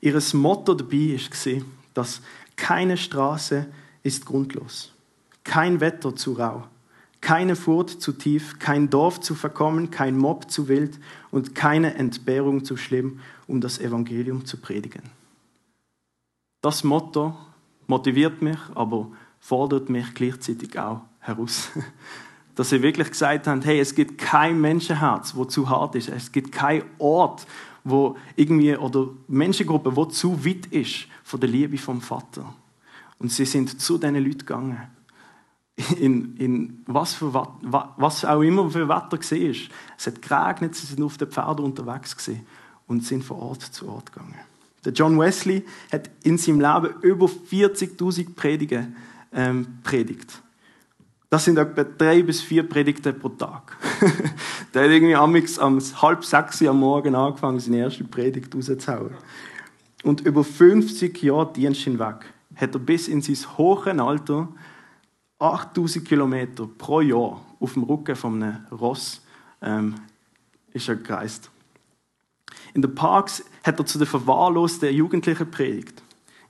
Ihr 0.00 0.20
Motto 0.32 0.74
dabei 0.74 1.18
war, 1.18 1.62
dass 1.92 2.22
keine 2.56 2.96
Straße 2.96 3.66
ist 4.04 4.24
grundlos, 4.24 4.92
kein 5.42 5.80
Wetter 5.80 6.14
zu 6.14 6.34
rau, 6.34 6.68
keine 7.20 7.56
Furt 7.56 7.90
zu 7.90 8.12
tief, 8.12 8.58
kein 8.60 8.90
Dorf 8.90 9.18
zu 9.20 9.34
verkommen, 9.34 9.90
kein 9.90 10.16
Mob 10.16 10.50
zu 10.50 10.68
wild 10.68 11.00
und 11.32 11.54
keine 11.54 11.94
Entbehrung 11.94 12.64
zu 12.64 12.76
schlimm, 12.76 13.18
um 13.48 13.60
das 13.60 13.80
Evangelium 13.80 14.44
zu 14.44 14.58
predigen. 14.58 15.02
Das 16.60 16.84
Motto 16.84 17.34
motiviert 17.86 18.42
mich, 18.42 18.58
aber 18.74 19.10
fordert 19.40 19.88
mich 19.88 20.14
gleichzeitig 20.14 20.78
auch 20.78 21.00
heraus. 21.18 21.70
Dass 22.54 22.70
sie 22.70 22.82
wirklich 22.82 23.10
gesagt 23.10 23.46
haben, 23.46 23.62
hey, 23.62 23.80
es 23.80 23.94
gibt 23.94 24.16
kein 24.16 24.60
Menschenherz, 24.60 25.34
wo 25.34 25.44
zu 25.44 25.68
hart 25.68 25.96
ist. 25.96 26.08
Es 26.08 26.30
gibt 26.30 26.52
keinen 26.52 26.84
Ort, 26.98 27.46
wo 27.82 28.16
irgendwie, 28.36 28.76
oder 28.76 29.08
Menschengruppe, 29.26 29.96
wo 29.96 30.04
zu 30.04 30.44
weit 30.46 30.66
ist 30.66 31.08
von 31.24 31.40
der 31.40 31.48
Liebe 31.48 31.76
vom 31.78 32.00
Vater. 32.00 32.54
Und 33.18 33.32
sie 33.32 33.44
sind 33.44 33.80
zu 33.80 33.98
diesen 33.98 34.16
Leuten 34.16 34.38
gegangen. 34.38 34.80
In, 35.98 36.36
in 36.36 36.84
was, 36.86 37.14
für, 37.14 37.34
was 37.34 38.24
auch 38.24 38.42
immer 38.42 38.70
für 38.70 38.88
Wetter 38.88 39.18
war. 39.18 39.68
Es 39.98 40.06
hat 40.06 40.22
geregnet, 40.22 40.76
sie 40.76 40.86
sind 40.86 41.02
auf 41.02 41.18
den 41.18 41.28
Pferden 41.28 41.64
unterwegs 41.64 42.30
und 42.86 43.04
sind 43.04 43.24
von 43.24 43.38
Ort 43.38 43.62
zu 43.62 43.88
Ort 43.88 44.12
gegangen. 44.12 44.38
Der 44.84 44.92
John 44.92 45.18
Wesley 45.18 45.64
hat 45.90 46.10
in 46.22 46.38
seinem 46.38 46.60
Leben 46.60 46.94
über 47.00 47.26
40.000 47.26 48.34
Predigen 48.34 48.94
ähm, 49.32 49.78
predigt. 49.82 50.30
Das 51.30 51.44
sind 51.44 51.58
etwa 51.58 51.82
drei 51.82 52.22
bis 52.22 52.40
vier 52.42 52.62
Predigten 52.62 53.18
pro 53.18 53.30
Tag. 53.30 53.76
der 54.74 54.84
hat 54.84 54.90
irgendwie 54.90 55.16
amix 55.16 55.58
um 55.58 55.80
halb 56.00 56.24
sechs 56.24 56.62
am 56.62 56.78
Morgen 56.78 57.14
angefangen, 57.16 57.58
seine 57.58 57.78
erste 57.78 58.04
Predigt 58.04 58.54
rauszuhauen. 58.54 59.14
Und 60.04 60.20
über 60.20 60.44
50 60.44 61.20
Jahre 61.22 61.52
Dienst 61.52 61.80
hinweg 61.80 62.26
hat 62.56 62.74
er 62.74 62.78
bis 62.78 63.08
in 63.08 63.22
sein 63.22 63.36
hohes 63.58 63.98
Alter 63.98 64.48
8000 65.38 66.06
Kilometer 66.06 66.66
pro 66.66 67.00
Jahr 67.00 67.40
auf 67.60 67.72
dem 67.74 67.82
Rücken 67.82 68.16
von 68.16 68.42
einem 68.42 68.66
Ross 68.70 69.22
ähm, 69.62 69.94
ist 70.72 70.88
er 70.88 70.96
gereist. 70.96 71.50
In 72.72 72.82
den 72.82 72.94
Parks 72.94 73.44
hat 73.62 73.78
er 73.78 73.86
zu 73.86 73.98
den 73.98 74.06
verwahrlosten 74.06 74.94
Jugendlichen 74.94 75.50
predigt. 75.50 76.02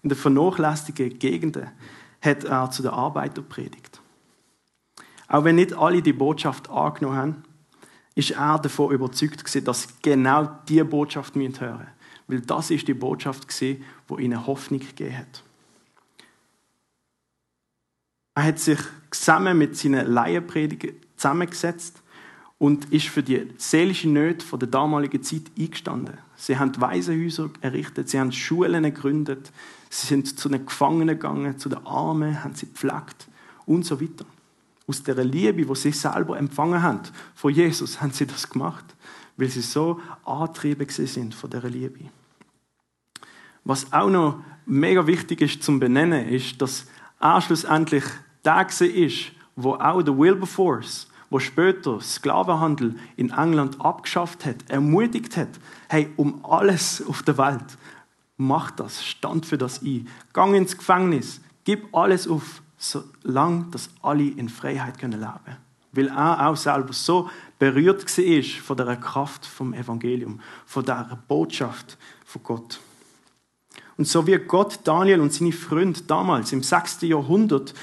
In 0.02 0.08
den 0.08 0.18
vernachlässigten 0.18 1.18
Gegenden 1.18 1.70
hat 2.20 2.44
er 2.44 2.70
zu 2.70 2.82
den 2.82 2.92
Arbeitern 2.92 3.48
predigt. 3.48 4.00
Auch 5.28 5.44
wenn 5.44 5.56
nicht 5.56 5.72
alle 5.72 6.02
die 6.02 6.12
Botschaft 6.12 6.68
angenommen 6.70 7.16
haben, 7.16 7.42
ist 8.14 8.30
er 8.30 8.58
davon 8.58 8.92
überzeugt 8.92 9.44
gewesen, 9.44 9.64
dass 9.64 10.00
genau 10.00 10.48
diese 10.68 10.84
Botschaft 10.84 11.34
hören 11.34 11.48
müssen. 11.50 11.86
Weil 12.26 12.40
das 12.40 12.70
ist 12.70 12.86
die 12.88 12.94
Botschaft 12.94 13.48
gewesen, 13.48 13.84
die 14.08 14.22
ihnen 14.22 14.46
Hoffnung 14.46 14.80
gegeben 14.80 15.18
hat. 15.18 15.42
Er 18.34 18.44
hat 18.44 18.58
sich 18.58 18.78
zusammen 19.10 19.58
mit 19.58 19.76
seinen 19.76 20.12
Laienpredigern 20.12 20.96
zusammengesetzt 21.16 22.02
und 22.58 22.92
ist 22.92 23.06
für 23.06 23.22
die 23.22 23.48
seelische 23.58 24.08
Nöte 24.08 24.44
der 24.58 24.68
damaligen 24.68 25.22
Zeit 25.22 25.42
eingestanden. 25.58 26.18
Sie 26.36 26.58
haben 26.58 26.72
Waisenhäuser 26.80 27.50
errichtet, 27.60 28.08
sie 28.08 28.18
haben 28.18 28.32
Schulen 28.32 28.82
gegründet, 28.82 29.52
sie 29.88 30.06
sind 30.06 30.38
zu 30.38 30.48
den 30.48 30.66
Gefangenen 30.66 31.16
gegangen, 31.16 31.58
zu 31.58 31.68
den 31.68 31.86
Armen, 31.86 32.42
haben 32.42 32.54
sie 32.54 32.66
gepflegt 32.66 33.28
und 33.66 33.84
so 33.84 34.00
weiter. 34.00 34.24
Aus 34.86 35.02
der 35.02 35.24
Liebe, 35.24 35.64
die 35.64 35.74
sie 35.76 35.92
selber 35.92 36.36
empfangen 36.36 36.82
haben 36.82 37.00
von 37.34 37.52
Jesus, 37.52 38.00
haben 38.00 38.12
sie 38.12 38.26
das 38.26 38.50
gemacht, 38.50 38.84
weil 39.36 39.48
sie 39.48 39.62
so 39.62 40.00
angetrieben 40.24 40.88
sind 40.88 41.34
von 41.34 41.50
der 41.50 41.62
Liebe. 41.62 42.00
Was 43.62 43.92
auch 43.92 44.10
noch 44.10 44.40
mega 44.66 45.06
wichtig 45.06 45.40
ist 45.40 45.62
zum 45.62 45.80
Benennen, 45.80 46.28
ist, 46.28 46.60
dass 46.60 46.86
er 47.20 47.40
schlussendlich 47.40 48.04
der 48.44 48.94
ist, 48.94 49.32
wo 49.56 49.74
auch 49.74 50.02
der 50.02 50.16
Wilberforce, 50.16 51.08
wo 51.30 51.38
später 51.38 52.00
Sklavenhandel 52.00 52.96
in 53.16 53.30
England 53.30 53.80
abgeschafft 53.80 54.44
hat, 54.44 54.56
ermutigt 54.68 55.36
hat, 55.36 55.48
hey, 55.88 56.08
um 56.16 56.44
alles 56.44 57.04
auf 57.08 57.22
der 57.22 57.38
Welt, 57.38 57.78
mach 58.36 58.70
das, 58.70 59.04
stand 59.04 59.46
für 59.46 59.58
das 59.58 59.82
ein, 59.82 60.08
gang 60.32 60.54
ins 60.54 60.76
Gefängnis, 60.76 61.40
gib 61.64 61.94
alles 61.94 62.28
auf, 62.28 62.62
solange 62.76 63.66
dass 63.70 63.90
alle 64.02 64.24
in 64.24 64.48
Freiheit 64.48 64.98
können 64.98 65.20
leben 65.20 65.56
Weil 65.92 66.08
er 66.08 66.48
auch 66.48 66.56
selber 66.56 66.92
so 66.92 67.30
berührt 67.58 68.04
war 68.04 68.62
von 68.62 68.76
der 68.76 68.96
Kraft 68.96 69.46
vom 69.46 69.72
Evangelium, 69.72 70.40
von 70.66 70.84
der 70.84 71.18
Botschaft 71.28 71.96
von 72.24 72.42
Gott. 72.42 72.80
Und 73.96 74.08
so 74.08 74.26
wie 74.26 74.36
Gott 74.38 74.80
Daniel 74.84 75.20
und 75.20 75.32
seine 75.32 75.52
Freunde 75.52 76.02
damals 76.02 76.52
im 76.52 76.62
6. 76.62 77.02
Jahrhundert 77.02 77.74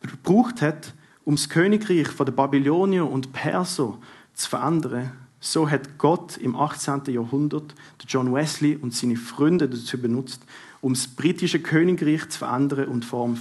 gebraucht 0.00 0.62
hat, 0.62 0.94
um 1.24 1.36
das 1.36 1.48
Königreich 1.48 2.08
der 2.16 2.32
Babylonier 2.32 3.08
und 3.08 3.32
Perser 3.32 3.98
zu 4.34 4.48
verändern, 4.48 5.12
so 5.40 5.70
hat 5.70 5.98
Gott 5.98 6.36
im 6.36 6.56
18. 6.56 7.02
Jahrhundert 7.08 7.74
John 8.08 8.34
Wesley 8.34 8.76
und 8.76 8.94
seine 8.94 9.16
Freunde 9.16 9.68
dazu 9.68 9.98
benutzt, 10.00 10.42
um 10.80 10.94
das 10.94 11.06
britische 11.06 11.60
Königreich 11.60 12.28
zu 12.28 12.38
verändern 12.38 12.88
und 12.88 13.04
vor 13.04 13.26
dem 13.26 13.38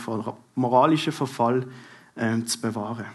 moralischen 0.56 1.13
Verfall 1.13 1.65
äh, 2.15 2.43
zu 2.43 2.60
bewahren. 2.62 3.06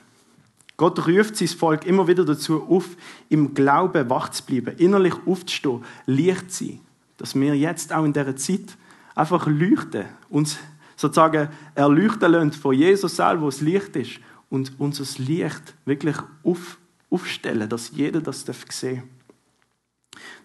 Gott 0.77 1.07
ruft 1.07 1.37
sein 1.37 1.49
Volk 1.49 1.87
immer 1.87 2.09
wieder 2.09 2.25
dazu 2.25 2.63
auf, 2.65 2.97
im 3.29 3.55
Glauben 3.55 4.09
wach 4.11 4.31
zu 4.31 4.43
bleiben, 4.45 4.77
innerlich 4.79 5.15
aufzustehen, 5.27 5.85
Licht 6.07 6.51
zu 6.51 6.65
sein. 6.65 6.81
Dass 7.19 7.35
wir 7.35 7.55
jetzt 7.55 7.93
auch 7.93 8.05
in 8.05 8.13
dieser 8.13 8.35
Zeit 8.37 8.77
einfach 9.15 9.47
leuchten, 9.47 10.07
uns 10.29 10.59
sozusagen 11.03 11.49
erleuchten 11.75 12.31
lassen 12.31 12.53
von 12.53 12.75
Jesus 12.75 13.17
selber, 13.17 13.43
wo 13.43 13.49
es 13.49 13.61
Licht 13.61 13.97
ist, 13.97 14.21
und 14.49 14.73
unser 14.79 15.05
Licht 15.21 15.75
wirklich 15.85 16.17
auf, 16.45 16.79
aufstellen, 17.11 17.69
dass 17.69 17.91
jeder 17.91 18.21
das 18.21 18.43
sehen 18.43 19.03
darf 19.03 19.09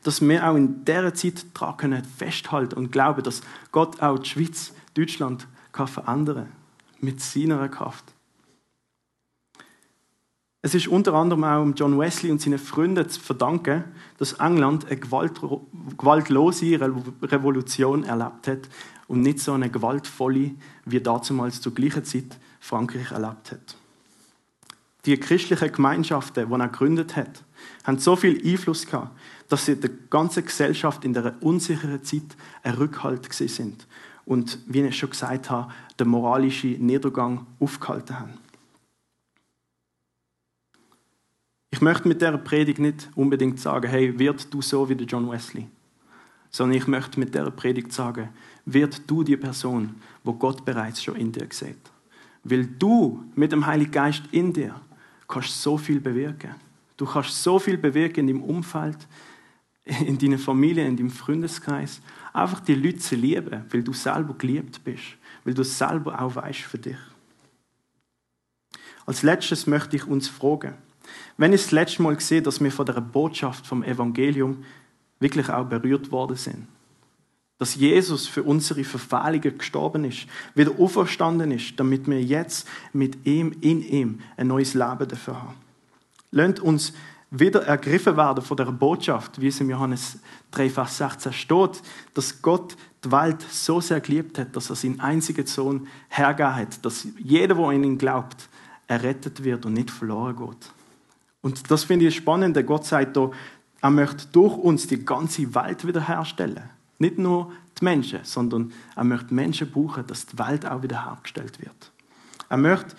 Dass 0.04 0.22
wir 0.22 0.50
auch 0.50 0.56
in 0.56 0.84
dieser 0.84 1.14
Zeit 1.14 1.46
daran 1.54 2.04
festhalten 2.04 2.76
und 2.76 2.92
glauben, 2.92 3.22
dass 3.22 3.42
Gott 3.72 4.02
auch 4.02 4.18
die 4.18 4.30
Schweiz, 4.30 4.74
Deutschland 4.96 5.48
kann 5.74 5.88
verändern 5.88 6.48
mit 7.00 7.22
seiner 7.22 7.70
Kraft. 7.70 8.06
Es 10.64 10.74
ist 10.74 10.88
unter 10.88 11.14
anderem 11.14 11.44
auch 11.44 11.68
John 11.76 12.00
Wesley 12.00 12.32
und 12.32 12.42
seinen 12.42 12.58
Freunden 12.58 13.08
zu 13.08 13.20
verdanken, 13.20 13.84
dass 14.18 14.34
England 14.34 14.86
eine 14.86 15.00
gewaltlose 15.00 16.80
Revolution 16.80 18.04
erlebt 18.06 18.48
hat 18.48 18.68
und 19.08 19.22
nicht 19.22 19.40
so 19.40 19.54
eine 19.54 19.70
gewaltvolle, 19.70 20.52
wie 20.86 21.00
damals 21.00 21.62
zur 21.62 21.74
gleichen 21.74 22.04
Zeit 22.04 22.38
Frankreich 22.60 23.12
erlebt 23.12 23.52
hat. 23.52 23.78
Die 25.06 25.18
christlichen 25.18 25.72
Gemeinschaften, 25.72 26.50
die 26.50 26.54
er 26.54 26.68
gegründet 26.68 27.16
hat, 27.16 27.44
haben 27.86 27.98
so 27.98 28.16
viel 28.16 28.46
Einfluss 28.46 28.86
gehabt, 28.86 29.18
dass 29.48 29.66
sie 29.66 29.80
der 29.80 29.92
ganzen 30.10 30.44
Gesellschaft 30.44 31.06
in 31.06 31.14
der 31.14 31.36
unsicheren 31.42 32.04
Zeit 32.04 32.36
ein 32.64 32.74
Rückhalt 32.74 33.32
sind 33.32 33.88
und, 34.26 34.60
wie 34.68 34.82
ich 34.82 34.98
schon 34.98 35.12
gesagt 35.12 35.50
habe, 35.50 35.72
den 35.98 36.10
moralischen 36.10 36.86
Niedergang 36.86 37.48
aufgehalten 37.60 38.20
haben. 38.20 38.34
Ich 41.70 41.82
möchte 41.82 42.08
mit 42.08 42.22
dieser 42.22 42.38
Predigt 42.38 42.80
nicht 42.80 43.10
unbedingt 43.16 43.60
sagen, 43.60 43.90
hey, 43.90 44.18
wird 44.20 44.54
du 44.54 44.62
so 44.62 44.90
wie 44.90 44.96
der 44.96 45.08
John 45.08 45.30
Wesley, 45.30 45.68
sondern 46.50 46.78
ich 46.78 46.88
möchte 46.88 47.20
mit 47.20 47.34
dieser 47.34 47.52
Predigt 47.52 47.94
sagen, 47.94 48.30
wird 48.68 49.10
du 49.10 49.24
die 49.24 49.38
Person, 49.38 49.96
wo 50.24 50.34
Gott 50.34 50.64
bereits 50.66 51.02
schon 51.02 51.16
in 51.16 51.32
dir 51.32 51.48
sieht. 51.50 51.78
Weil 52.44 52.66
du 52.66 53.24
mit 53.34 53.52
dem 53.52 53.66
Heiligen 53.66 53.92
Geist 53.92 54.24
in 54.32 54.52
dir 54.52 54.76
kannst 55.28 55.62
so 55.62 55.78
viel 55.78 56.00
bewirken. 56.00 56.56
Du 56.98 57.06
kannst 57.06 57.42
so 57.42 57.60
viel 57.60 57.78
bewirken 57.78 58.28
in 58.28 58.28
deinem 58.28 58.44
Umfeld, 58.44 58.98
in 59.86 60.18
deiner 60.18 60.38
Familie, 60.38 60.86
in 60.86 60.98
deinem 60.98 61.10
Freundeskreis. 61.10 62.02
Einfach 62.34 62.60
die 62.60 62.76
Leute 62.76 63.00
zu 63.00 63.16
lieben, 63.16 63.66
weil 63.70 63.84
du 63.84 63.94
selber 63.94 64.34
geliebt 64.34 64.84
bist, 64.84 65.16
weil 65.46 65.54
du 65.54 65.64
selber 65.64 66.22
auch 66.22 66.36
weißt 66.36 66.60
für 66.60 66.78
dich. 66.78 66.98
Als 69.06 69.24
letztes 69.24 69.66
möchte 69.66 69.96
ich 69.96 70.06
uns 70.06 70.28
fragen, 70.28 70.74
wenn 71.38 71.54
ich 71.54 71.62
das 71.62 71.72
letzte 71.72 72.02
Mal 72.02 72.20
sehe, 72.20 72.42
dass 72.42 72.60
wir 72.60 72.72
von 72.72 72.86
der 72.86 73.00
Botschaft 73.00 73.66
vom 73.66 73.82
Evangelium 73.82 74.66
wirklich 75.20 75.50
auch 75.50 75.66
berührt 75.66 76.12
worden 76.12 76.36
sind. 76.36 76.68
Dass 77.60 77.76
Jesus 77.76 78.28
für 78.28 78.44
unsere 78.44 78.84
Verfehlungen 78.84 79.58
gestorben 79.58 80.06
ist, 80.06 80.28
wieder 80.54 80.72
auferstanden 80.80 81.52
ist, 81.52 81.80
damit 81.80 82.08
wir 82.08 82.22
jetzt 82.22 82.68
mit 82.94 83.26
ihm, 83.26 83.56
in 83.62 83.82
ihm, 83.82 84.20
ein 84.36 84.48
neues 84.48 84.74
Leben 84.74 85.08
dafür 85.08 85.42
haben. 85.42 85.56
Lasst 86.32 86.60
uns 86.60 86.94
wieder 87.32 87.64
ergriffen 87.64 88.16
werden 88.16 88.44
von 88.44 88.58
der 88.58 88.66
Botschaft, 88.66 89.42
wie 89.42 89.48
es 89.48 89.60
im 89.60 89.70
Johannes 89.70 90.20
3, 90.52 90.70
Vers 90.70 90.98
16 90.98 91.34
steht, 91.34 91.82
dass 92.14 92.42
Gott 92.42 92.78
die 93.04 93.12
Welt 93.12 93.42
so 93.50 93.82
sehr 93.82 94.00
geliebt 94.00 94.38
hat, 94.40 94.56
dass 94.56 94.70
er 94.70 94.76
seinen 94.76 95.00
einzigen 95.00 95.46
Sohn 95.46 95.88
hergegeben 96.10 96.56
hat, 96.56 96.86
dass 96.86 97.08
jeder, 97.18 97.56
der 97.56 97.66
an 97.66 97.84
ihn 97.84 97.98
glaubt, 97.98 98.50
errettet 98.88 99.44
wird 99.44 99.66
und 99.66 99.74
nicht 99.74 99.92
verloren 99.92 100.36
geht. 100.38 100.72
Und 101.42 101.70
das 101.70 101.84
finde 101.84 102.08
ich 102.08 102.16
spannend. 102.16 102.58
Gott 102.66 102.86
sagt 102.86 103.18
da, 103.18 103.32
er 103.82 103.90
möchte 103.90 104.28
durch 104.32 104.58
uns 104.58 104.88
die 104.88 105.04
ganze 105.04 105.54
Welt 105.54 105.86
wiederherstellen. 105.86 106.77
Nicht 107.00 107.18
nur 107.18 107.52
die 107.80 107.84
Menschen, 107.84 108.20
sondern 108.24 108.74
er 108.96 109.04
möchte 109.04 109.34
Menschen 109.34 109.72
brauchen, 109.72 110.08
dass 110.08 110.26
die 110.26 110.38
Welt 110.40 110.66
auch 110.66 110.82
wiederhergestellt 110.82 111.62
wird. 111.62 111.92
Er 112.50 112.58
möchte 112.58 112.96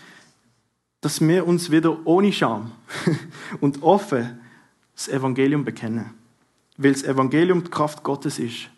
dass 1.00 1.20
wir 1.20 1.46
uns 1.46 1.70
wieder 1.70 2.06
ohne 2.06 2.32
Scham 2.32 2.72
und 3.61 3.82
offen 3.82 4.40
das 4.94 5.08
Evangelium 5.08 5.64
bekennen. 5.64 6.14
Weil 6.76 6.92
das 6.92 7.04
Evangelium 7.04 7.62
die 7.64 7.70
Kraft 7.70 8.02
Gottes 8.02 8.38
ist 8.38 8.68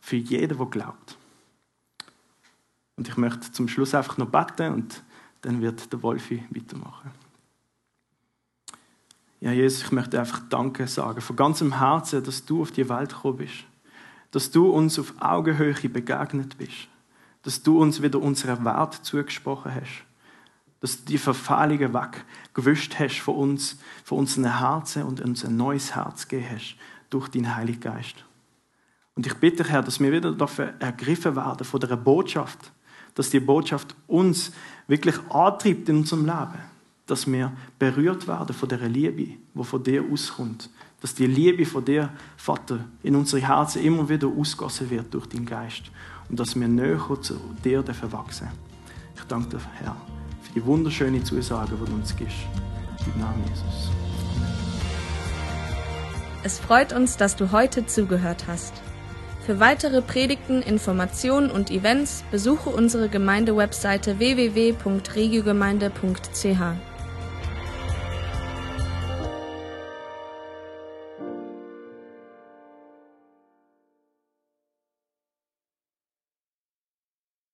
für 0.00 0.16
jeden, 0.16 0.56
der 0.56 0.66
glaubt. 0.66 1.16
Und 2.96 3.08
ich 3.08 3.16
möchte 3.16 3.52
zum 3.52 3.68
Schluss 3.68 3.94
einfach 3.94 4.16
noch 4.18 4.28
beten 4.28 4.72
und 4.72 5.02
dann 5.42 5.60
wird 5.60 5.92
der 5.92 6.02
Wolfi 6.02 6.44
weitermachen. 6.50 7.10
Ja, 9.40 9.52
Jesus, 9.52 9.84
ich 9.84 9.92
möchte 9.92 10.18
einfach 10.18 10.40
Danke 10.48 10.88
sagen, 10.88 11.20
von 11.20 11.36
ganzem 11.36 11.78
Herzen, 11.78 12.24
dass 12.24 12.44
du 12.44 12.62
auf 12.62 12.72
die 12.72 12.88
Welt 12.88 13.10
gekommen 13.10 13.36
bist. 13.36 13.64
Dass 14.30 14.50
du 14.50 14.70
uns 14.70 14.98
auf 14.98 15.14
Augenhöhe 15.20 15.74
begegnet 15.88 16.58
bist. 16.58 16.88
Dass 17.42 17.62
du 17.62 17.80
uns 17.80 18.02
wieder 18.02 18.20
unseren 18.20 18.64
Wert 18.64 18.94
zugesprochen 18.94 19.74
hast 19.74 20.04
dass 20.80 20.98
du 20.98 21.10
die 21.10 21.18
Verfehlungen 21.18 21.92
weggewischt 21.92 22.98
hast 22.98 23.20
von 23.20 23.34
uns, 23.34 23.78
von 24.04 24.18
unseren 24.18 24.58
Herzen 24.58 25.02
und 25.02 25.20
uns 25.20 25.44
ein 25.44 25.56
neues 25.56 25.94
Herz 25.94 26.28
gegeben 26.28 26.54
hast 26.54 26.76
durch 27.10 27.28
deinen 27.28 27.56
Heiligen 27.56 27.80
Geist. 27.80 28.24
Und 29.14 29.26
ich 29.26 29.34
bitte, 29.34 29.64
Herr, 29.64 29.82
dass 29.82 29.98
wir 29.98 30.12
wieder 30.12 30.32
dafür 30.32 30.74
ergriffen 30.78 31.34
werden 31.34 31.64
von 31.64 31.80
der 31.80 31.96
Botschaft, 31.96 32.72
dass 33.14 33.30
die 33.30 33.40
Botschaft 33.40 33.96
uns 34.06 34.52
wirklich 34.86 35.18
antreibt 35.30 35.88
in 35.88 35.98
unserem 35.98 36.24
Leben, 36.24 36.60
dass 37.06 37.26
wir 37.26 37.52
berührt 37.78 38.28
werden 38.28 38.54
von 38.54 38.68
der 38.68 38.88
Liebe, 38.88 39.36
die 39.54 39.64
von 39.64 39.82
dir 39.82 40.04
auskommt, 40.08 40.70
dass 41.00 41.14
die 41.14 41.26
Liebe 41.26 41.64
von 41.64 41.84
dir, 41.84 42.10
Vater, 42.36 42.84
in 43.02 43.16
unsere 43.16 43.46
Herzen 43.46 43.82
immer 43.82 44.08
wieder 44.08 44.28
ausgossen 44.28 44.90
wird 44.90 45.14
durch 45.14 45.26
deinen 45.26 45.46
Geist 45.46 45.84
und 46.28 46.40
dass 46.40 46.58
wir 46.58 46.68
näher 46.68 47.18
zu 47.20 47.38
dir 47.64 47.84
wachsen 48.10 48.48
Ich 49.16 49.24
danke 49.24 49.56
dir, 49.56 49.60
Herr 49.74 49.96
für 50.48 50.54
die 50.54 50.64
wunderschöne 50.64 51.22
Zusage, 51.22 51.76
die 51.80 51.84
du 51.84 51.92
uns 51.92 52.16
gibst. 52.16 52.38
Im 53.14 53.20
Namen 53.20 53.44
Jesus. 53.48 53.92
Es 56.42 56.58
freut 56.58 56.92
uns, 56.92 57.16
dass 57.16 57.36
du 57.36 57.52
heute 57.52 57.86
zugehört 57.86 58.46
hast. 58.46 58.74
Für 59.44 59.60
weitere 59.60 60.02
Predigten, 60.02 60.62
Informationen 60.62 61.50
und 61.50 61.70
Events 61.70 62.24
besuche 62.30 62.70
unsere 62.70 63.08
Gemeindewebseite 63.08 64.18
www.regiogemeinde.ch. 64.18 66.87